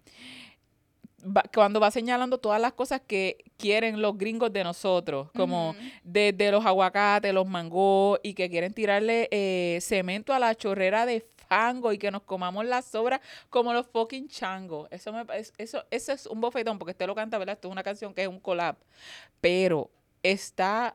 [1.36, 6.50] va- cuando va señalando todas las cosas que quieren los gringos de nosotros, como desde
[6.50, 11.92] los aguacates, los mangos, y que quieren tirarle eh, cemento a la chorrera de fango
[11.92, 14.86] y que nos comamos las sobras como los fucking changos.
[14.90, 15.24] Eso, me,
[15.56, 17.54] eso, eso es un bofetón, porque usted lo canta, ¿verdad?
[17.54, 18.76] Esto es una canción que es un collab,
[19.40, 19.90] pero
[20.22, 20.94] está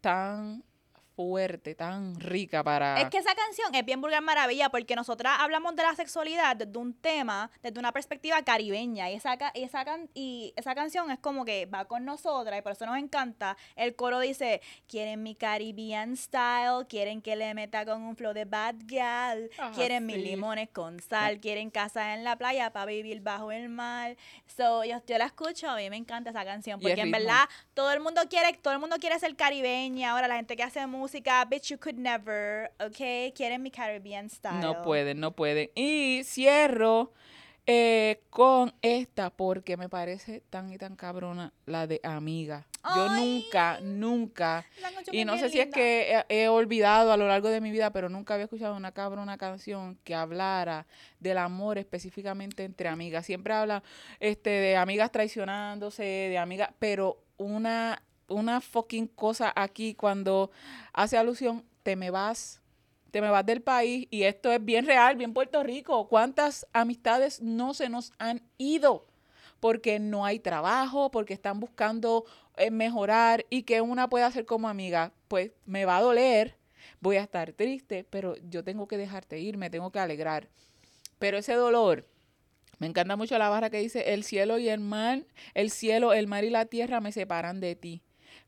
[0.00, 0.64] tan
[1.14, 3.00] fuerte, tan rica para...
[3.00, 6.76] Es que esa canción es bien vulgar maravilla porque nosotras hablamos de la sexualidad desde
[6.78, 9.10] un tema, desde una perspectiva caribeña.
[9.10, 12.62] Y esa, y esa, can- y esa canción es como que va con nosotras y
[12.62, 13.56] por eso nos encanta.
[13.76, 18.44] El coro dice, quieren mi Caribbean style, quieren que le meta con un flow de
[18.44, 23.20] bad gal, Ajá, quieren mis limones con sal, quieren casa en la playa para vivir
[23.20, 24.16] bajo el mar.
[24.46, 27.18] So, yo, yo la escucho, a mí me encanta esa canción porque en ritmo.
[27.18, 30.10] verdad todo el mundo quiere, todo el mundo quiere ser caribeña.
[30.10, 31.03] Ahora la gente que hace música,
[31.48, 33.32] bitch, you could never, ¿ok?
[33.34, 34.60] Quieren mi Caribbean style.
[34.60, 35.70] No pueden, no pueden.
[35.74, 37.12] Y cierro
[37.66, 42.66] eh, con esta porque me parece tan y tan cabrona la de amiga.
[42.94, 43.42] Yo Ay.
[43.42, 44.66] nunca, nunca,
[45.10, 47.90] y no sé si es que he, he olvidado a lo largo de mi vida,
[47.90, 50.86] pero nunca había escuchado una cabrona canción que hablara
[51.18, 53.24] del amor específicamente entre amigas.
[53.24, 53.82] Siempre habla
[54.20, 60.50] este, de amigas traicionándose, de amigas, pero una, una fucking cosa aquí cuando
[60.92, 62.62] hace alusión, te me vas,
[63.10, 66.08] te me vas del país, y esto es bien real, bien Puerto Rico.
[66.08, 69.06] ¿Cuántas amistades no se nos han ido?
[69.60, 72.24] Porque no hay trabajo, porque están buscando
[72.56, 76.56] eh, mejorar y que una pueda hacer como amiga, pues me va a doler,
[77.00, 80.48] voy a estar triste, pero yo tengo que dejarte ir, me tengo que alegrar.
[81.18, 82.06] Pero ese dolor,
[82.78, 86.26] me encanta mucho la barra que dice, el cielo y el mar, el cielo, el
[86.26, 88.02] mar y la tierra me separan de ti,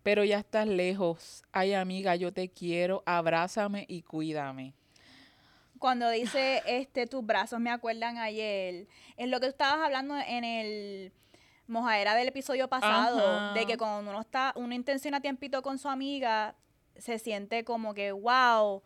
[0.07, 1.43] pero ya estás lejos.
[1.51, 4.73] Ay amiga, yo te quiero, abrázame y cuídame.
[5.81, 8.87] Cuando dice, este, tus brazos me acuerdan ayer,
[9.17, 11.13] es lo que tú estabas hablando en el
[11.67, 13.55] mojadera del episodio pasado, Ajá.
[13.55, 16.55] de que cuando uno está, uno intenciona tiempito con su amiga,
[16.95, 18.85] se siente como que, wow,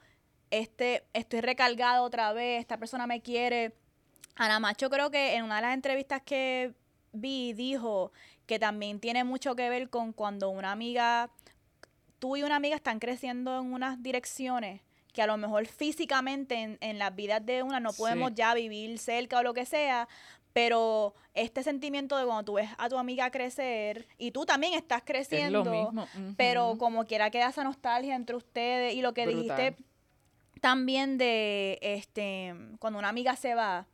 [0.48, 3.74] este, estoy recargado otra vez, esta persona me quiere.
[4.36, 6.72] Ana Macho creo que en una de las entrevistas que
[7.12, 8.10] vi dijo
[8.50, 11.30] que también tiene mucho que ver con cuando una amiga,
[12.18, 14.80] tú y una amiga están creciendo en unas direcciones
[15.12, 18.34] que a lo mejor físicamente en, en las vidas de una no podemos Sí.
[18.38, 20.08] ya vivir cerca o lo que sea,
[20.52, 24.98] pero este sentimiento de cuando tú ves a tu amiga crecer y tú también estás
[24.98, 26.08] Es creciendo, lo mismo.
[26.36, 29.42] pero como quiera queda esa nostalgia entre ustedes y lo que Brutal.
[29.42, 29.84] dijiste
[30.60, 33.86] también de este cuando una amiga se va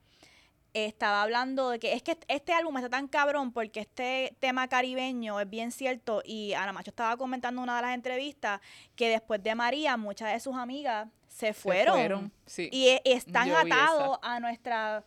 [0.84, 5.40] estaba hablando de que es que este álbum está tan cabrón porque este tema caribeño
[5.40, 8.60] es bien cierto y Ana Macho estaba comentando en una de las entrevistas
[8.94, 12.68] que después de María muchas de sus amigas se Se fueron, sí.
[12.72, 15.04] y e- están Yo atados a nuestra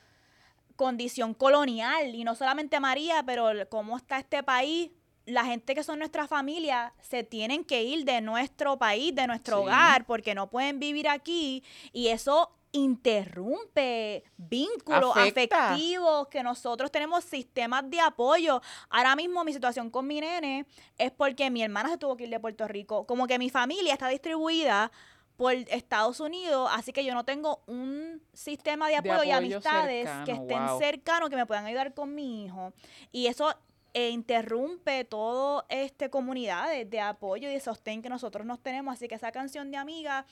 [0.76, 4.92] condición colonial y no solamente María, pero cómo está este país.
[5.26, 9.58] La gente que son nuestra familia se tienen que ir de nuestro país, de nuestro
[9.58, 9.62] Sí.
[9.64, 11.64] hogar, porque no pueden vivir aquí
[11.94, 15.72] y eso interrumpe vínculos Afecta.
[15.72, 18.62] afectivos que nosotros tenemos sistemas de apoyo.
[18.90, 20.66] Ahora mismo mi situación con mi nene
[20.98, 23.06] es porque mi hermana se tuvo que ir de Puerto Rico.
[23.06, 24.92] Como que mi familia está distribuida
[25.36, 30.10] por Estados Unidos, así que yo no tengo un sistema de De apoyo, y amistades
[30.26, 30.80] que estén wow.
[30.80, 32.74] cercanos, que me puedan ayudar con mi hijo.
[33.14, 33.56] Y eso
[33.94, 38.94] eh, interrumpe todo este comunidades de apoyo y de sostén que nosotros nos tenemos.
[38.94, 40.26] Así que esa canción de amiga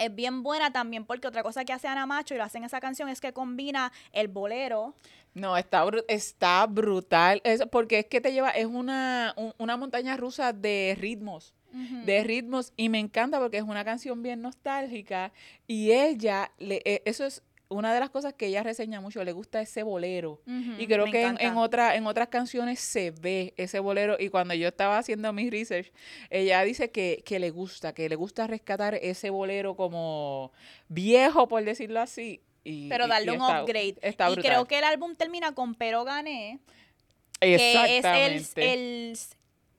[0.00, 2.64] es bien buena también porque otra cosa que hace Ana Macho y lo hace en
[2.64, 4.94] esa canción es que combina el bolero.
[5.34, 7.40] No, está, está brutal.
[7.44, 11.54] Es porque es que te lleva, es una, un- una montaña rusa de ritmos.
[12.04, 12.72] De ritmos.
[12.76, 15.30] Y me encanta porque es una canción bien nostálgica.
[15.68, 19.24] Y ella, le, eh, eso es una de las cosas que ella reseña mucho.
[19.24, 20.42] Le gusta ese bolero.
[20.78, 24.16] Y creo que en, en, otra, en otras canciones se ve ese bolero.
[24.18, 25.90] Y cuando yo estaba haciendo mi research,
[26.28, 30.52] ella dice que, que le gusta, que le gusta rescatar ese bolero como
[30.88, 32.40] viejo, por decirlo así.
[32.64, 33.96] Y, Pero darle y un está- upgrade.
[34.02, 36.58] Está y creo que el álbum termina con Pero Gané,
[37.40, 37.60] que es
[38.04, 38.74] Exactamente.
[38.74, 38.80] el,
[39.12, 39.18] el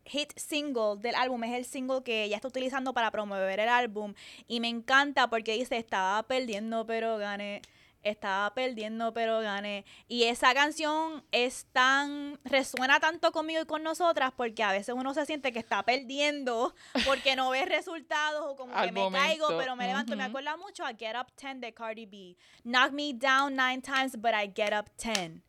[0.06, 4.14] hit single del álbum, es el single que ella está utilizando para promover el álbum.
[4.48, 7.62] Y me encanta porque dice, estaba perdiendo pero gané.
[8.04, 9.86] Estaba perdiendo pero gané.
[10.08, 15.14] Y esa canción es tan, resuena tanto conmigo y con nosotras porque a veces uno
[15.14, 16.74] se siente que está perdiendo
[17.06, 20.16] porque no ve resultados o como Al que me caigo pero me levanto.
[20.16, 20.30] Me ujú.
[20.30, 22.36] acuerda mucho a Get Up 10 de Cardi B.
[22.64, 25.42] Knock me down nine times but I get up 10.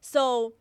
[0.00, 0.54] So,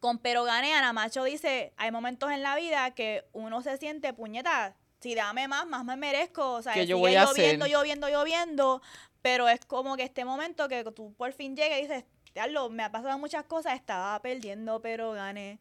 [0.00, 4.12] con Pero Gané, Ana Macho dice, hay momentos en la vida que uno se siente
[4.12, 7.64] puñeta, si dame más, más me merezco, o sea, ¿Qué yo sigue voy a lloviendo,
[7.64, 7.70] hacer?
[7.70, 8.82] lloviendo, lloviendo,
[9.22, 12.04] pero es como que este momento que tú por fin llegas y dices,
[12.34, 15.58] "Diablo, me ha pasado muchas cosas, estaba perdiendo, pero gané.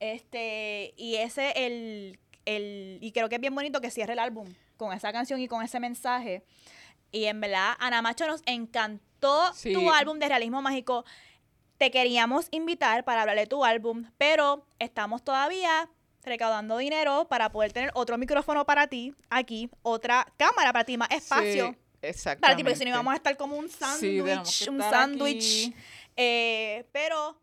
[0.00, 4.48] Este, y ese el, el, y creo que es bien bonito que cierre el álbum
[4.76, 6.42] con esa canción y con ese mensaje.
[7.12, 9.72] Y en verdad, Ana Macho nos encantó Sí.
[9.72, 11.04] tu álbum de realismo mágico
[11.78, 15.88] te queríamos invitar para hablar de tu álbum, pero estamos todavía
[16.24, 21.10] recaudando dinero para poder tener otro micrófono para ti aquí, otra cámara para ti, más
[21.10, 22.40] espacio Sí, exactamente.
[22.40, 25.74] para ti, porque si no íamos a estar como un Sí, sándwich, que un sándwich.
[26.16, 27.40] Eh, pero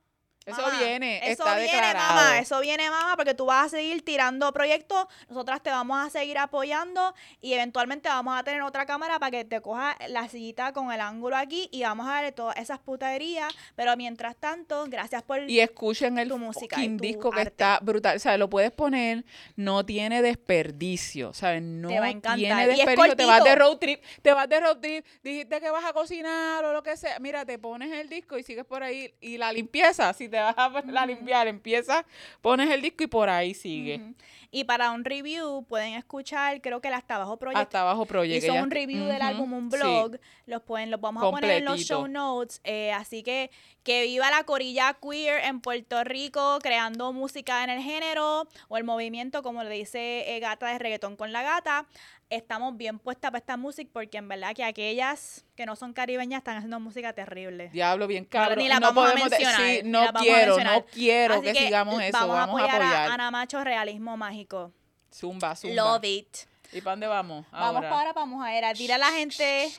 [0.50, 2.16] Eso Mamá, viene, eso está viene, declarado.
[2.16, 6.10] mamá, eso viene, mamá, porque tú vas a seguir tirando proyectos, nosotras te vamos a
[6.10, 10.74] seguir apoyando y eventualmente vamos a tener otra cámara para que te coja la sillita
[10.74, 15.24] con el ángulo aquí y vamos a darle todas esas puterías, pero mientras tanto, gracias
[15.24, 15.50] por...
[15.50, 17.50] Y escuchen el tu música y tu disco que arte.
[17.52, 18.18] está brutal.
[18.18, 19.26] O sea, lo puedes poner,
[19.56, 21.62] no tiene desperdicio, ¿sabes?
[21.62, 22.38] No Te va a encantar.
[22.38, 23.16] tiene desperdicio.
[23.16, 26.64] Te vas de road trip, te vas de road trip, dijiste que vas a cocinar
[26.66, 27.20] o lo que sea.
[27.20, 29.14] Mira, te pones el disco y sigues por ahí.
[29.22, 32.06] Y la limpieza, si te vas a poner a limpiar, empiezas,
[32.42, 34.14] pones el disco y por ahí sigue.
[34.52, 37.62] Y para un review pueden escuchar, creo que el Hasta Abajo Project.
[37.62, 38.48] Hasta abajo proyecto.
[38.48, 40.18] hizo un review del álbum, un blog,
[40.48, 43.52] los pueden, los vamos a poner en los show notes, eh, así que
[43.84, 48.84] que viva la corilla queer en Puerto Rico, creando música en el género, o el
[48.84, 51.88] movimiento, como le dice eh, Gata de Reggaetón con la Gata,
[52.30, 56.40] estamos bien puestas para esta música, porque en verdad que aquellas que no son caribeñas
[56.40, 57.70] están haciendo música terrible.
[57.70, 58.60] Diablo, bien cabrón.
[58.60, 61.34] ni la no vamos a podemos de- mencionar, sí, no la a quiero, no quiero
[61.36, 62.28] Así que, sigamos eso.
[62.28, 63.14] Vamos, a apoyar, a a.
[63.14, 64.72] Ana Macho Realismo Mágico.
[65.14, 65.76] Zumba, zumba.
[65.76, 66.38] Love it.
[66.72, 67.46] ¿Y para dónde vamos?
[67.52, 67.90] Vamos ahora?
[67.90, 68.74] para para Mojaera.
[68.74, 69.72] Dile a la gente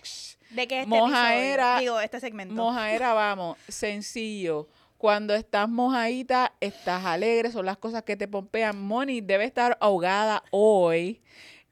[0.51, 2.55] de que este Mojaera- episodio, digo, este segmento.
[2.55, 4.69] Mojaera, vamos, sencillo.
[4.99, 8.79] Cuando estás mojadita, estás alegre, son las cosas que te pompean.
[8.83, 11.23] Moni debe estar ahogada hoy.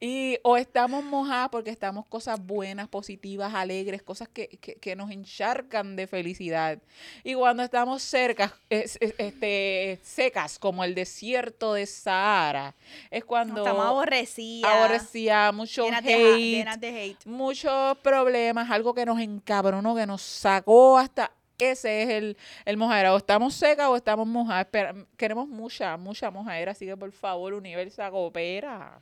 [0.01, 5.11] Y o estamos mojadas porque estamos cosas buenas, positivas, alegres, cosas que, que- que nos
[5.11, 6.79] encharcan de felicidad.
[7.25, 12.77] Y cuando estamos cerca, es- es- este, secas, como el desierto de Sahara,
[13.11, 14.73] es cuando Estamos aborrecidas.
[14.73, 17.27] aborrecía mucho de, hate, de hate.
[17.27, 22.37] muchos problemas, algo que nos encabronó, que nos sacó hasta ese es el,
[22.67, 23.13] el mojadera.
[23.13, 24.67] O estamos secas o estamos mojadas.
[24.67, 29.01] Espera, queremos mucha, mucha mojadera, así que por favor, Universa, coopera.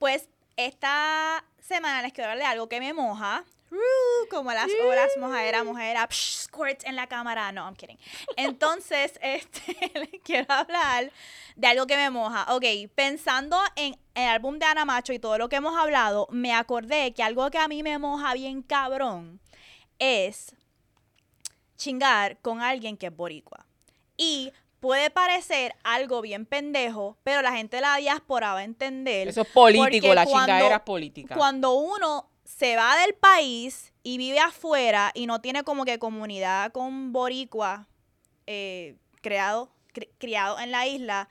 [0.00, 3.44] Pues esta semana les quiero hablar de algo que me moja.
[4.30, 7.52] Como las horas mojadera, mojadera, psh, squirts en la cámara.
[7.52, 7.98] No, I'm kidding.
[8.36, 11.12] Entonces, este, les quiero hablar
[11.54, 12.46] de algo que me moja.
[12.54, 16.54] Ok, pensando en el álbum de Ana Macho y todo lo que hemos hablado, me
[16.54, 19.38] acordé que algo que a mí me moja bien cabrón
[19.98, 20.54] es
[21.76, 23.66] chingar con alguien que es boricua.
[24.16, 24.50] Y
[24.80, 29.28] puede parecer algo bien pendejo, pero la gente de la diáspora va a entender.
[29.28, 31.34] Eso es político, la cuando- chingadera es política.
[31.36, 36.72] Cuando uno se va del país y vive afuera y no tiene como que comunidad
[36.72, 37.86] con boricua
[38.46, 41.28] eh, creado, cri- criado en la isla,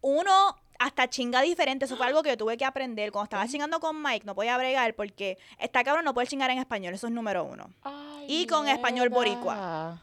[0.00, 1.84] uno hasta chinga diferente.
[1.84, 3.12] Eso fue algo que yo tuve que aprender.
[3.12, 6.58] Cuando estaba chingando con Mike, no podía bregar porque está cabrón no puede chingar en
[6.58, 6.94] español.
[6.94, 7.70] Eso es número uno.
[7.82, 10.02] Ay, y con español boricua.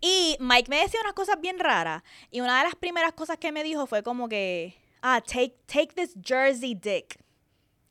[0.00, 2.02] Y Mike me decía unas cosas bien raras.
[2.30, 5.88] Y una de las primeras cosas que me dijo fue como que, ah, take, take
[5.94, 7.18] this Jersey dick.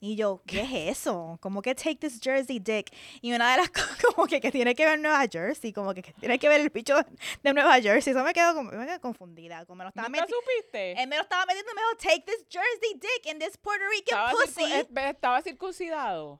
[0.01, 1.37] Y yo, ¿qué es eso?
[1.41, 2.89] Como que take this Jersey dick.
[3.21, 6.01] Y una de las cosas como que, que tiene que ver Nueva Jersey, como que,
[6.01, 6.95] que tiene que ver el bicho
[7.43, 8.11] de Nueva Jersey.
[8.13, 9.65] Eso me quedó, como, me quedé confundida.
[9.65, 10.37] Como me lo estaba ¿Nunca metiendo.
[10.41, 11.01] supiste?
[11.01, 13.83] Él me lo estaba metiendo y me dijo, take this Jersey dick in this Puerto
[13.89, 14.63] Rican Estaba, pussy.
[14.63, 16.39] circu- eh, estaba circuncidado.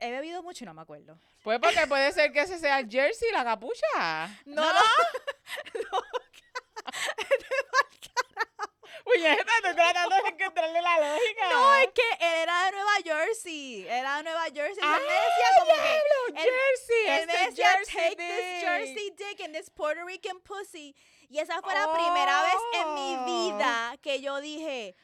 [0.00, 1.18] He bebido mucho y no me acuerdo.
[1.42, 4.28] Pues porque puede ser que ese sea el jersey, la capucha.
[4.46, 4.80] No, no.
[9.04, 11.48] Puñeta, estoy tratando de encontrarle la lógica.
[11.50, 13.86] No, es que él era de Nueva Jersey.
[13.88, 14.82] Era de Nueva Jersey.
[14.82, 15.96] Ah, él me decía como que.
[15.96, 18.36] él- jersey, Él me este decía, jersey take dick".
[18.36, 20.94] this Jersey dick and this Puerto Rican pussy.
[21.28, 23.24] Y esa fue la primera vez en mi Oh.
[23.56, 24.96] vida que yo dije,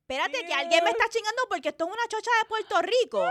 [0.00, 3.24] espérate, que alguien me está chingando porque esto es una chocha de Puerto Rico.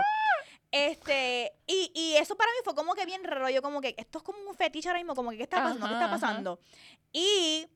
[0.72, 3.48] Este, y, y eso para mí fue como que bien raro.
[3.50, 5.86] Yo como que, esto es como un fetiche ahora mismo, como que, ¿qué está pasando?
[5.86, 6.26] ¿Qué Ajá, está ajá.
[6.26, 6.60] pasando?
[7.12, 7.66] Y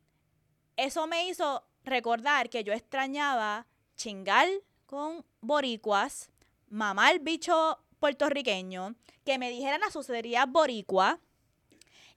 [0.77, 3.67] eso me hizo recordar que yo extrañaba
[3.97, 4.49] chingar
[4.87, 6.31] con boricuas,
[6.69, 11.21] mamar bicho puertorriqueño, que me dijeran las sucederías boricua.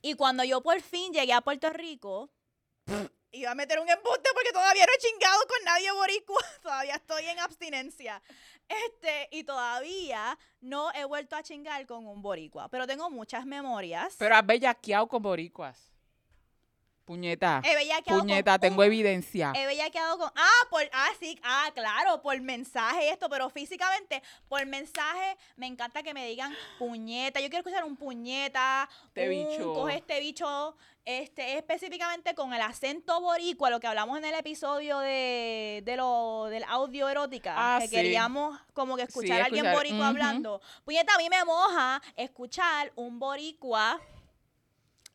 [0.01, 2.29] Y cuando yo por fin llegué a Puerto Rico,
[3.31, 6.41] iba a meter un embuste porque todavía no he chingado con nadie boricua.
[6.61, 8.21] Todavía estoy en abstinencia.
[8.69, 12.67] Este, y todavía no he vuelto a chingar con un boricua.
[12.69, 14.15] Pero tengo muchas memorias.
[14.19, 15.91] Pero has bellaqueado con boricuas.
[17.05, 17.61] Puñeta.
[17.63, 19.53] he bellaqueado con Puñeta, tengo un- evidencia.
[19.55, 20.29] He bellaqueado con.
[20.35, 20.83] Ah, por.
[20.91, 21.39] Ah, sí.
[21.41, 22.21] Ah, claro.
[22.21, 23.29] Por mensaje y esto.
[23.29, 27.39] Pero físicamente, por mensaje, me encanta que me digan puñeta.
[27.39, 28.89] Yo quiero escuchar un puñeta.
[29.07, 29.73] Este un bicho.
[29.73, 30.75] Coge este bicho.
[31.09, 36.47] Este, específicamente con el acento boricua, lo que hablamos en el episodio de, de lo,
[36.49, 37.95] del audio erótica, Ah, que sí.
[37.95, 40.61] queríamos como que escuchar a alguien escuchar, boricua hablando.
[40.83, 44.01] Puñeta, a mí me moja escuchar un boricua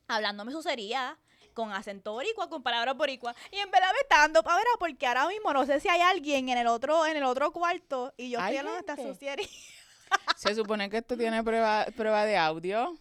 [0.08, 1.18] hablándome sucería
[1.52, 3.34] con acento boricua, con palabras boricua.
[3.50, 6.48] Y en verdad me está dando pavera porque ahora mismo no sé si hay alguien
[6.48, 9.12] en el otro, en el otro cuarto y yo estoy hablando de esta gente.
[9.12, 9.46] suciería.
[10.36, 12.96] Se supone que esto tiene prueba, prueba de audio.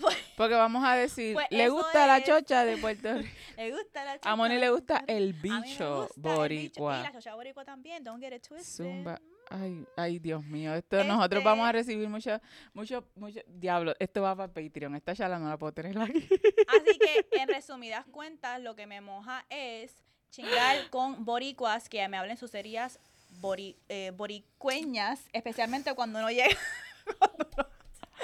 [0.00, 3.30] Pues, Porque vamos a decir, Pues le gusta la chocha de Puerto Rico.
[3.56, 6.80] Le gusta la A Moni le gusta el bicho gusta el bicho.
[6.80, 7.02] Y boricua.
[7.02, 8.84] la chocha boricua también, don't get it twisted.
[8.84, 9.20] Zumba.
[9.50, 10.74] Ay, ay, Dios mío.
[10.74, 12.40] Esto nosotros vamos a Este- recibir mucho,
[12.72, 13.40] mucho, mucho.
[13.46, 14.94] Diablo, esto va para Patreon.
[14.96, 16.26] Esta charla no la puedo tener aquí.
[16.66, 19.94] Así que, en resumidas cuentas, lo que me moja es
[20.30, 22.98] chingar con boricuas que me hablen sus series
[23.40, 26.56] bori, eh, boricueñas, especialmente cuando uno llega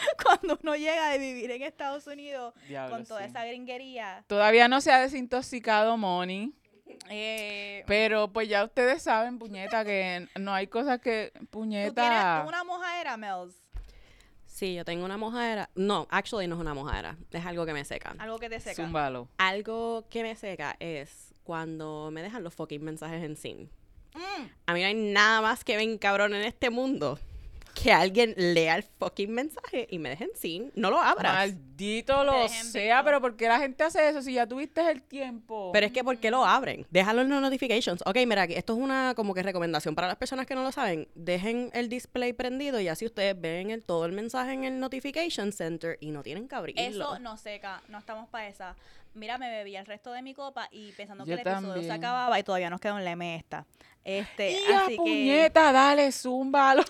[0.25, 3.27] cuando uno, llega de vivir en Estados Unidos Diablo, con toda sí.
[3.27, 4.25] esa gringuería.
[4.27, 6.55] Todavía no se ha desintoxicado Moni.
[7.09, 11.33] Eh, Pero pues ya ustedes saben, puñeta, que no hay cosas que.
[11.51, 12.45] ¿Tú tienes Puñeta.
[12.47, 13.55] una mojadera, Mels?
[14.47, 15.71] Sí, yo tengo una mojadera.
[15.75, 17.17] No, actually no es una mojadera.
[17.31, 18.15] Es algo que me seca.
[18.19, 18.83] Algo que te seca.
[18.83, 19.29] Zúmbalo.
[19.39, 23.71] Algo que me seca es cuando me dejan los fucking mensajes en sin.
[24.15, 24.47] Mm.
[24.67, 27.19] A mí no hay nada más que ven cabrón en este mundo
[27.83, 30.71] que alguien lea el fucking mensaje y me dejen sin.
[30.75, 31.33] No lo abras.
[31.33, 33.05] Maldito lo sea, visto.
[33.05, 35.71] pero ¿por qué la gente hace eso si ya tuviste el tiempo?
[35.73, 36.87] Pero es que ¿por qué lo abren?
[36.91, 38.03] Déjalo en los notifications.
[38.05, 40.73] Ok, mira, aquí, esto es una como que recomendación para las personas que no lo
[40.73, 41.09] saben.
[41.15, 45.53] Dejen el display prendido y así ustedes ven el, todo el mensaje en el notification
[45.53, 46.83] center y no tienen que abrirlo.
[46.83, 48.77] Eso no seca, no estamos para esa.
[49.15, 51.93] Mira, me bebí el resto de mi copa y pensando Yo que el episodio se
[51.93, 53.67] acababa y todavía nos queda un leme esta.
[54.05, 55.73] Este, ¡Ya, así que puñeta!
[55.73, 56.85] Dale, zúmbalo.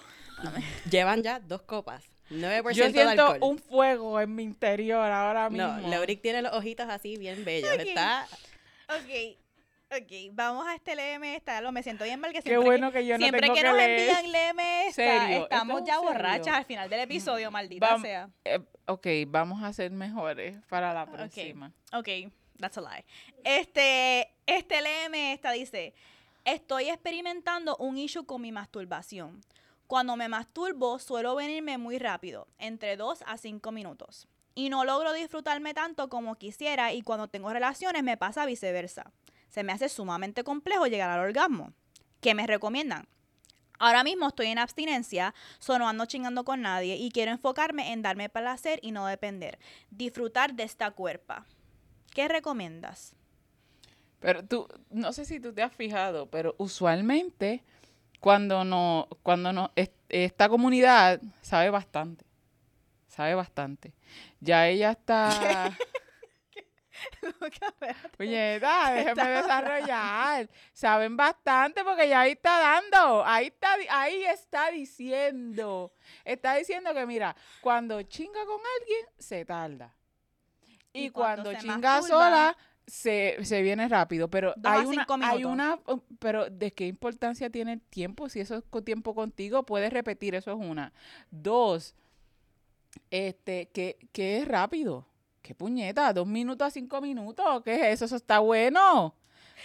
[0.91, 2.05] Llevan ya dos copas.
[2.31, 3.39] 9% Yo de siento alcohol.
[3.43, 5.67] un fuego en mi interior ahora mismo.
[5.67, 7.71] No, Leuric tiene los ojitos así bien bellos.
[7.75, 7.81] Ok.
[7.81, 8.27] Está
[8.89, 9.37] Ok,
[10.03, 11.61] ok, vamos a este leme esta.
[11.61, 13.61] Lo me siento bien mal que Qué siempre bueno que yo no siempre tengo que
[13.63, 14.01] que nos leer.
[14.01, 16.09] envían leme esta, Serio, estamos es ya serio.
[16.09, 18.29] borrachas al final del episodio, maldita Vam- sea.
[18.45, 21.73] Eh, ok, vamos a ser mejores para la próxima.
[21.93, 22.09] Ok,
[22.61, 23.05] that's a lie.
[23.45, 25.95] Este, este LM esta dice,
[26.45, 29.41] estoy experimentando un issue con mi masturbación.
[29.91, 34.29] Cuando me masturbo suelo venirme muy rápido, entre 2 a 5 minutos.
[34.55, 39.11] Y no logro disfrutarme tanto como quisiera y cuando tengo relaciones me pasa viceversa.
[39.49, 41.73] Se me hace sumamente complejo llegar al orgasmo.
[42.21, 43.09] ¿Qué me recomiendan?
[43.81, 48.29] Ahora mismo estoy en abstinencia, solo ando chingando con nadie y quiero enfocarme en darme
[48.29, 49.59] placer y no depender.
[49.91, 51.47] Disfrutar de esta cuerpa.
[52.15, 53.17] ¿Qué recomiendas?
[54.21, 57.65] Pero tú, no sé si tú te has fijado, pero usualmente
[58.21, 62.25] cuando no, cuando no, es- esta comunidad sabe bastante.
[63.09, 63.93] Sabe bastante.
[64.41, 65.77] Ya ella está.
[68.17, 70.49] Puñeta, déjeme desarrollar.
[70.73, 73.25] Saben bastante porque ya ahí está dando.
[73.25, 75.93] Ahí está, ahí está diciendo.
[76.25, 79.95] Está diciendo que, mira, cuando chinga con alguien, se tarda.
[80.93, 82.57] Y, Y cuando chinga masturba- sola,
[82.91, 84.29] se, se viene rápido.
[84.29, 88.29] Pero Dos hay una, hay una, um, pero ¿de qué importancia tiene el tiempo?
[88.29, 90.93] Si eso es con tiempo contigo, puedes repetir, eso es una.
[91.31, 91.95] Dos,
[93.11, 95.07] este, que, que es rápido.
[95.43, 96.13] ¿Qué puñeta?
[96.13, 97.63] ¿Dos minutos a cinco minutos?
[97.65, 98.05] ¿Qué es eso?
[98.05, 99.15] Eso está bueno.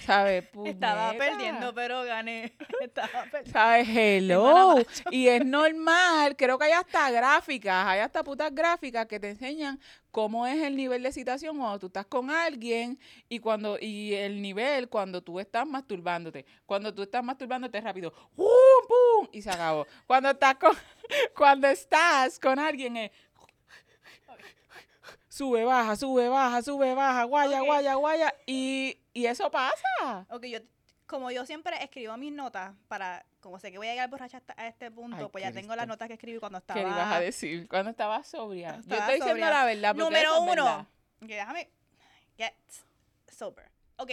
[0.06, 0.46] ¿Sabes?
[0.66, 2.54] Estaba perdiendo, pero gané.
[2.82, 3.52] Estaba perdiendo.
[3.52, 3.88] ¿Sabes?
[3.89, 4.76] Hello.
[5.12, 6.36] Y es normal.
[6.36, 9.80] Creo que hay hasta gráficas, hay hasta putas gráficas que te enseñan
[10.12, 14.41] cómo es el nivel de excitación cuando tú estás con alguien y cuando y el
[14.41, 16.46] nivel cuando tú estás masturbándote.
[16.66, 18.48] Cuando tú estás masturbándote rápido, ¡pum,
[18.88, 19.28] pum!
[19.32, 19.86] Y se acabó.
[20.08, 20.76] Cuando estás con
[21.36, 23.12] cuando estás con alguien es
[25.36, 30.26] sube, baja, sube, baja, sube, baja, guaya, guaya, guaya y, y eso pasa.
[30.30, 30.60] Ok, yo,
[31.08, 34.54] como yo siempre escribo mis notas para, como sé que voy a llegar borracha hasta
[34.58, 36.80] a este punto, Ay, pues ya tengo las notas que escribí cuando estaba.
[36.80, 37.68] ¿Qué ibas a decir?
[37.68, 38.70] Cuando estabas sobria.
[38.70, 39.90] Cuando Yo estaba estoy diciendo la verdad.
[39.94, 40.52] porque Número uno.
[40.52, 40.88] verdad.
[41.22, 41.70] Ok, déjame.
[42.38, 42.54] Get
[43.28, 43.70] sober.
[43.98, 44.12] Ok.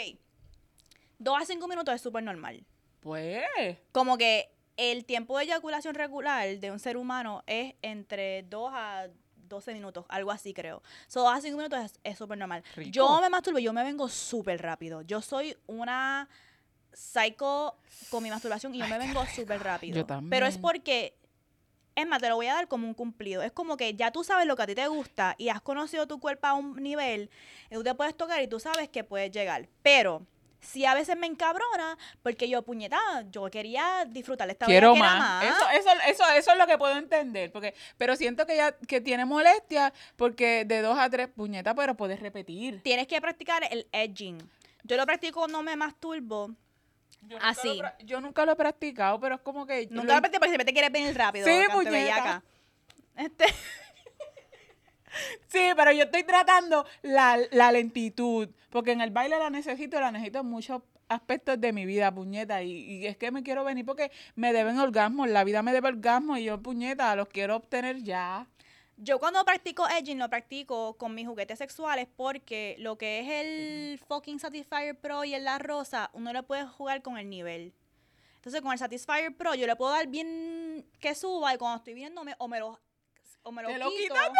[1.19, 2.65] Dos a cinco minutos es súper normal.
[3.01, 3.45] Pues.
[3.93, 9.07] Como que el tiempo de eyaculación regular de un ser humano es entre 2 a
[9.53, 10.83] 12 minutos, algo así creo.
[11.07, 12.63] So, 2 a 5 minutos es- súper normal.
[12.75, 12.91] Rico.
[12.91, 15.03] Yo me masturbo, yo me vengo súper rápido.
[15.03, 16.29] Yo soy una
[16.93, 17.77] psycho
[18.11, 19.97] con mi masturbación y yo me vengo súper rápido.
[19.97, 20.61] Yo Pero es también.
[20.63, 21.17] porque,
[21.95, 23.43] es más, te lo voy a dar como un cumplido.
[23.43, 26.07] Es como que ya tú sabes lo que a ti te gusta y has conocido
[26.07, 27.31] tu cuerpo a un nivel,
[27.71, 29.69] y tú te puedes tocar y tú sabes que puedes llegar.
[29.83, 30.27] Pero
[30.63, 32.99] si a veces me encabrona, porque yo, puñeta,
[33.31, 35.45] yo quería disfrutar esta Quiero bellaquera más.
[35.45, 37.51] Eso, eso, eso, eso es lo que puedo entender.
[37.51, 41.97] Porque, pero siento que ya que tiene molestia porque de dos a tres puñetas, pero
[41.97, 42.81] puedes repetir.
[42.83, 44.39] Tienes que practicar el edging.
[44.85, 46.51] Yo lo practico cuando me masturbo.
[47.23, 47.83] Yo nunca Así.
[48.05, 49.87] yo nunca lo he practicado, pero es como que.
[49.91, 51.47] Nunca lo lo practico porque siempre te quieres venir rápido.
[51.47, 52.43] Sí, puñeta.
[53.17, 53.45] Este,
[55.49, 60.11] Sí, pero yo estoy tratando la, la lentitud, porque en el baile la necesito, la
[60.11, 63.85] necesito en muchos aspectos de mi vida, puñeta, y, y es que me quiero venir
[63.85, 68.03] porque me deben orgasmos, la vida me debe orgasmos y yo, puñeta, los quiero obtener
[68.03, 68.47] ya.
[68.97, 73.99] Yo cuando practico edging lo practico con mis juguetes sexuales porque lo que es el
[73.99, 77.75] fucking Satisfyer Pro y el La Rosa, uno le puede jugar con el nivel.
[78.37, 81.95] Entonces con el Satisfyer Pro yo le puedo dar bien que suba y cuando estoy
[81.95, 82.79] viéndome o me lo,
[83.43, 84.15] o me lo Te lo quito.
[84.15, 84.39] quitas de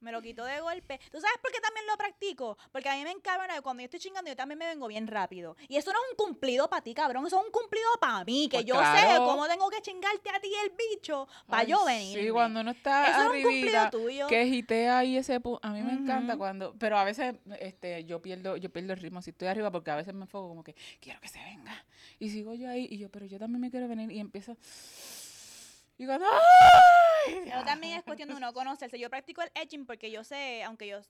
[0.00, 1.00] Me lo quito de golpe.
[1.10, 2.56] ¿Tú sabes por qué también lo practico?
[2.70, 5.08] Porque a mí me encanta que cuando yo estoy chingando yo también me vengo bien
[5.08, 5.56] rápido.
[5.66, 7.26] Y eso no es un cumplido para ti, cabrón.
[7.26, 8.48] Eso es un cumplido para mí.
[8.48, 12.16] Que Pues yo sé cómo tengo que chingarte a ti el bicho para yo venir.
[12.16, 14.26] Sí, cuando uno está Eso es un cumplido tuyo.
[14.28, 18.22] que gitea ahí ese pu- a mí me encanta cuando, pero a veces este yo
[18.22, 20.76] pierdo yo pierdo el ritmo si estoy arriba porque a veces me enfoco como que
[21.00, 21.84] quiero que se venga
[22.20, 24.56] y sigo yo ahí y yo, pero yo también me quiero venir y empiezo
[25.98, 27.40] y cuando ¡ay!
[27.44, 28.98] Pero también es cuestión de uno conocerse.
[28.98, 31.06] Yo practico el edging porque yo sé, aunque ellos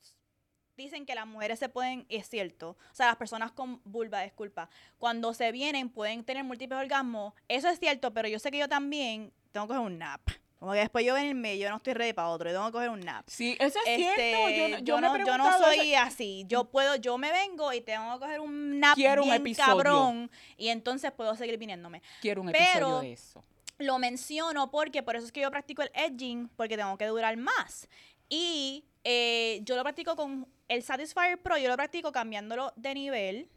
[0.76, 4.70] dicen que las mujeres se pueden, es cierto, o sea, las personas con vulva, disculpa,
[4.99, 7.34] cuando se vienen pueden tener múltiples orgasmos.
[7.49, 10.20] Eso es cierto, pero yo sé que yo también tengo que coger un nap.
[10.59, 12.91] Como que después yo venirme, yo no estoy ready para otro, yo tengo que coger
[12.91, 13.24] un nap.
[13.28, 14.51] Sí, eso es Este, cierto.
[14.51, 15.59] Yo, no- yo, he no, yo no eso.
[15.64, 16.45] soy así.
[16.49, 19.66] Yo puedo, yo me vengo y tengo que coger un nap Quiero un bien episodio.
[19.68, 22.03] cabrón y entonces puedo seguir viniéndome.
[22.20, 23.45] Quiero un pero- episodio de eso.
[23.78, 27.36] Lo menciono porque por eso es que yo practico el edging, porque tengo que durar
[27.36, 27.88] más.
[28.28, 33.48] Y eh, yo lo practico con el Satisfyer Pro, yo lo practico cambiándolo de nivel,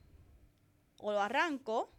[0.98, 1.92] o lo arranco,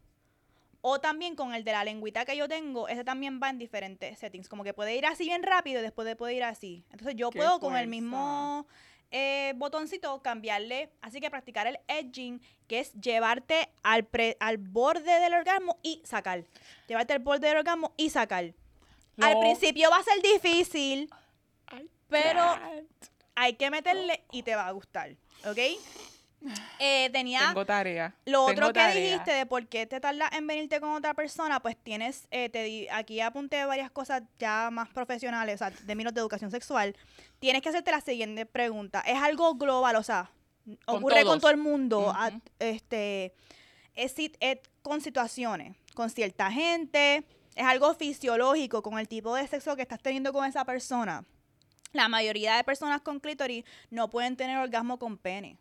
[0.80, 4.18] o también con el de la lengüita que yo tengo, ese también va en diferentes
[4.18, 6.84] settings, como que puede ir así bien rápido y después de puede ir así.
[6.90, 8.66] Entonces yo ¡Qué puedo con el mismo
[9.12, 15.20] eh, botoncito cambiarle, así que practicar el edging, que es llevarte al, pre- al borde
[15.20, 16.44] del orgasmo y sacar.
[16.88, 18.52] Llevarte al borde del orgasmo y sacar.
[19.20, 21.08] Al principio va a ser difícil,
[22.08, 22.42] pero
[23.34, 25.10] hay que meterle y te va a gustar,
[25.46, 25.58] ¿ok?
[26.78, 28.14] Eh, tenía tengo tarea.
[28.24, 31.60] lo tengo otro que dijiste de por qué te tardas en venirte con otra persona,
[31.60, 35.94] pues tienes, eh, te di- aquí apunté varias cosas ya más profesionales, o sea, de
[35.94, 36.96] de educación sexual.
[37.38, 39.00] Tienes que hacerte la siguiente pregunta.
[39.06, 40.30] Es algo global, o sea,
[40.84, 43.34] Con ocurre con todo el mundo, a- este,
[43.94, 47.24] es, es con situaciones, con cierta gente,
[47.54, 51.24] es algo fisiológico con el tipo de sexo que estás teniendo con esa persona.
[51.92, 55.58] La mayoría de personas con clítoris no pueden tener orgasmo con pene.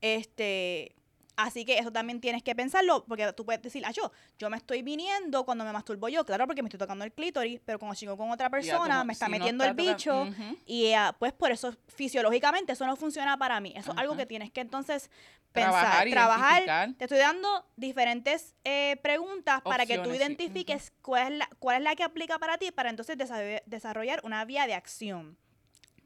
[0.00, 0.94] Este,
[1.36, 4.56] así que eso también tienes que pensarlo, porque tú puedes decir, ah, yo, yo me
[4.56, 7.94] estoy viniendo cuando me masturbo yo, claro, porque me estoy tocando el clítoris, pero cuando
[7.94, 10.28] sigo con otra persona, me está si metiendo el está bicho,
[10.66, 13.72] y ah, pues por eso fisiológicamente eso no funciona para mí.
[13.76, 15.10] Eso es algo que tienes que entonces
[15.52, 16.94] pensar, Trabajar, trabajar.
[16.98, 21.76] Te estoy dando diferentes eh, preguntas para que tú sí, identifiques cuál, es la, cuál
[21.78, 25.38] es la que aplica para ti para entonces desarroll- desarrollar una vía de acción.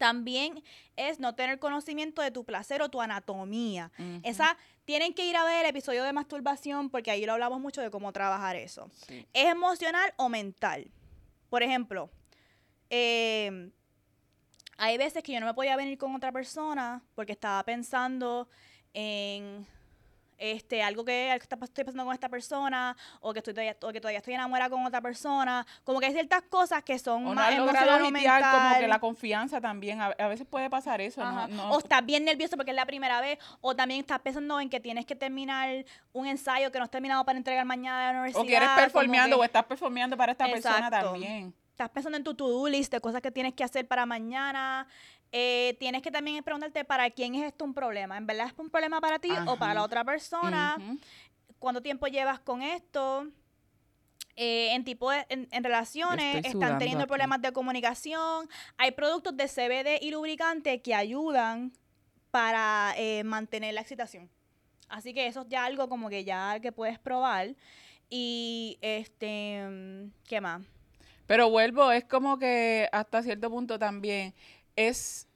[0.02, 0.64] También
[0.96, 3.92] es no tener conocimiento de tu placer o tu anatomía.
[4.24, 7.80] Esa tienen que ir a ver el episodio de masturbación porque ahí lo hablamos mucho
[7.80, 8.90] de cómo trabajar eso.
[9.06, 9.24] Sí.
[9.32, 10.90] ¿Es emocional o mental?
[11.48, 12.10] Por ejemplo,
[12.90, 13.70] eh,
[14.76, 18.48] hay veces que yo no me podía venir con otra persona porque estaba pensando
[18.94, 19.64] en
[20.42, 24.00] este algo que, está- estoy pasando con esta persona o que estoy todavía, o que
[24.00, 25.64] todavía estoy enamorada con otra persona.
[25.84, 28.42] Como que hay ciertas cosas que son O no más has logrado emocional o limpiar
[28.42, 30.00] como que la confianza también.
[30.00, 31.22] A, a veces puede pasar eso.
[31.24, 34.58] No, no- O estás bien nervioso porque es la primera vez, o también estás pensando
[34.60, 38.12] en que tienes que terminar un ensayo que no has terminado para entregar mañana a
[38.12, 38.42] la universidad.
[38.42, 41.54] o que eres como performeando que- o estás performeando para esta persona también.
[41.70, 44.86] estás pensando en tu to-do list de cosas que tienes que hacer para mañana.
[45.32, 48.16] Eh, tienes que también preguntarte para quién es esto un problema.
[48.18, 50.76] ¿En verdad es un problema para ti o para la otra persona?
[51.58, 53.26] ¿Cuánto tiempo llevas con esto?
[54.36, 57.08] Eh, en tipo de- en, en relaciones están teniendo aquí.
[57.08, 58.48] problemas de comunicación.
[58.78, 61.72] Hay productos de CBD y lubricante que ayudan
[62.30, 64.30] para eh, mantener la excitación.
[64.88, 67.54] Así que eso es ya algo como que ya que puedes probar.
[68.10, 70.62] Y este, ¿qué más?
[71.26, 74.34] Pero vuelvo, es como que hasta cierto punto también
[74.76, 75.28] es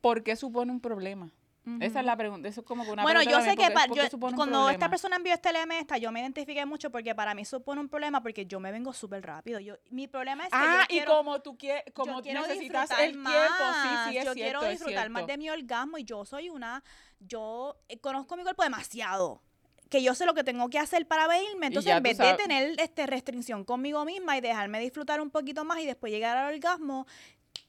[0.00, 1.30] ¿por qué supone un problema?
[1.78, 3.68] Esa es la pregunta, eso es como que una bueno, pregunta yo sé que ¿por
[3.68, 6.10] qué- pa- por qué yo- supone un cuando esta persona envió este LM esta, yo
[6.10, 9.60] me identifiqué mucho porque para mí supone un problema porque yo me vengo súper rápido.
[9.60, 12.90] Yo, mi problema es que Ah, yo y como tú quieres, yo como quiero necesitas
[12.98, 14.10] el tiempo, sí, más.
[14.10, 16.82] sí, es yo cierto, quiero disfrutar más de mi orgasmo y yo soy una,
[17.20, 19.40] yo eh, conozco mi cuerpo demasiado.
[19.88, 21.66] Que yo sé lo que tengo que hacer para venirme.
[21.68, 25.78] Entonces, en vez de tener este restricción conmigo misma y dejarme disfrutar un poquito más
[25.80, 27.06] y después llegar al orgasmo,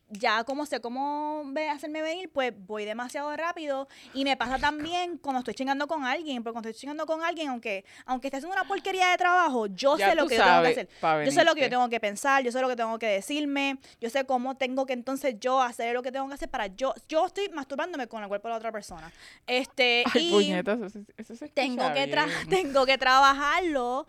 [0.10, 3.88] ya como sé cómo ve- hacerme venir, pues voy demasiado rápido.
[4.14, 7.50] Y me pasa también cuando estoy chingando con alguien, porque cuando estoy chingando con alguien,
[7.50, 10.62] aunque, aunque esté haciendo una porquería de trabajo, yo Ya sé lo que yo tengo
[10.62, 10.90] que hacer.
[11.26, 13.78] Yo sé lo que yo tengo que pensar, yo sé lo que tengo que decirme,
[14.00, 16.94] yo sé cómo tengo que entonces yo hacer lo que tengo que hacer para yo.
[17.08, 19.12] Yo estoy masturbándome con el cuerpo de la otra persona.
[19.48, 22.30] Este, Ay, y puñetas, eso, eso se tengo que, bien.
[22.50, 24.06] tengo que trabajarlo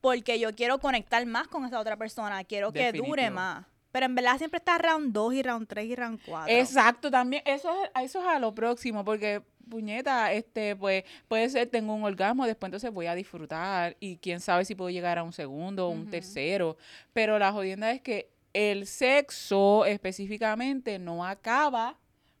[0.00, 3.66] porque yo quiero conectar más con esa otra persona, quiero que dure más.
[3.92, 6.54] Pero en verdad siempre está round 2 y round 3 y round 4.
[6.54, 7.42] Exacto, también.
[7.44, 12.04] Eso es, eso es a lo próximo, porque puñeta, este, pues, puede ser, tengo un
[12.04, 15.86] orgasmo, después entonces voy a disfrutar y quién sabe si puedo llegar a un segundo
[15.86, 16.76] o un tercero.
[17.12, 21.96] Pero la jodienda es que el sexo específicamente no acaba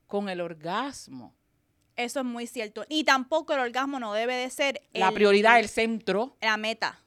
[0.06, 1.34] con el orgasmo.
[1.96, 2.84] Eso es muy cierto.
[2.88, 6.36] Y tampoco el orgasmo no debe de ser La prioridad, el centro.
[6.40, 6.98] la meta.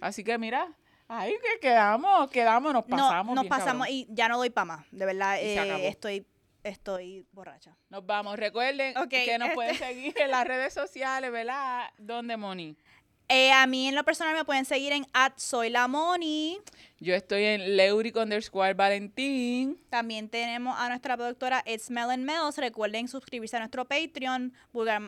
[0.00, 0.72] Así que mira,
[1.08, 3.34] ahí que quedamos, quedamos, nos No, pasamos.
[3.34, 3.88] nos bien pasamos cabrón.
[3.94, 4.86] y ya no doy para más.
[4.90, 6.26] De verdad, eh, estoy,
[6.62, 7.76] estoy borracha.
[7.90, 8.36] Nos vamos.
[8.38, 11.90] Recuerden que nos este- pueden seguir en las redes sociales, ¿verdad?
[11.98, 12.76] ¿Dónde, Moni?
[13.28, 16.58] Eh, a mí en lo personal me pueden seguir en at soy la Moni.
[17.00, 19.78] Yo estoy en Leuric underscore Valentín.
[19.88, 22.58] También tenemos a nuestra productora It's Melon Mel's.
[22.58, 24.52] Recuerden suscribirse a nuestro Patreon,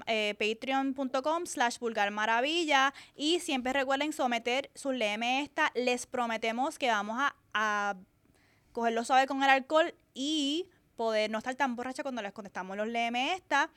[0.06, 2.92] eh, patreon.com slash vulgar maravilla.
[3.14, 5.70] Y siempre recuerden someter sus LM esta.
[5.74, 7.96] Les prometemos que vamos a, a
[8.72, 12.88] cogerlo suave con el alcohol y poder no estar tan borracha cuando les contestamos los
[12.88, 13.70] LM esta.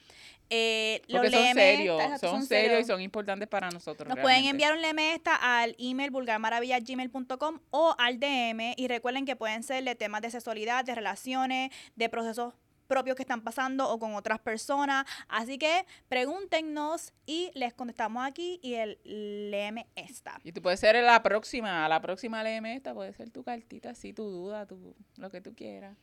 [0.50, 4.10] Eh, los son LM serios, son, serios y son importantes para nosotros.
[4.10, 9.36] nos pueden enviar un LM esta al email vulgarmaravilla.gmail.com o al DM y recuerden que
[9.36, 12.54] pueden ser de temas de sexualidad, de relaciones, de procesos
[12.90, 15.06] propios que están pasando o con otras personas.
[15.30, 20.42] Así que pregúntenos y les contestamos aquí y el LM esta.
[20.44, 24.12] Y tú puedes ser la próxima, la próxima LM esta, puede ser tu cartita, así,
[24.12, 25.96] tu duda, tu, lo que tú quieras.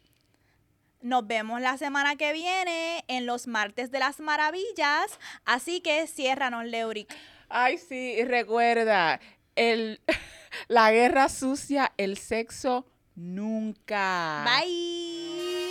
[1.01, 5.19] Nos vemos la semana que viene en los martes de las maravillas.
[5.45, 7.15] Así que ciérranos, Leuric.
[7.49, 9.21] Ay, sí, recuerda,
[9.55, 10.01] el,
[10.69, 14.45] la guerra sucia, el sexo nunca.
[14.45, 15.66] Bye.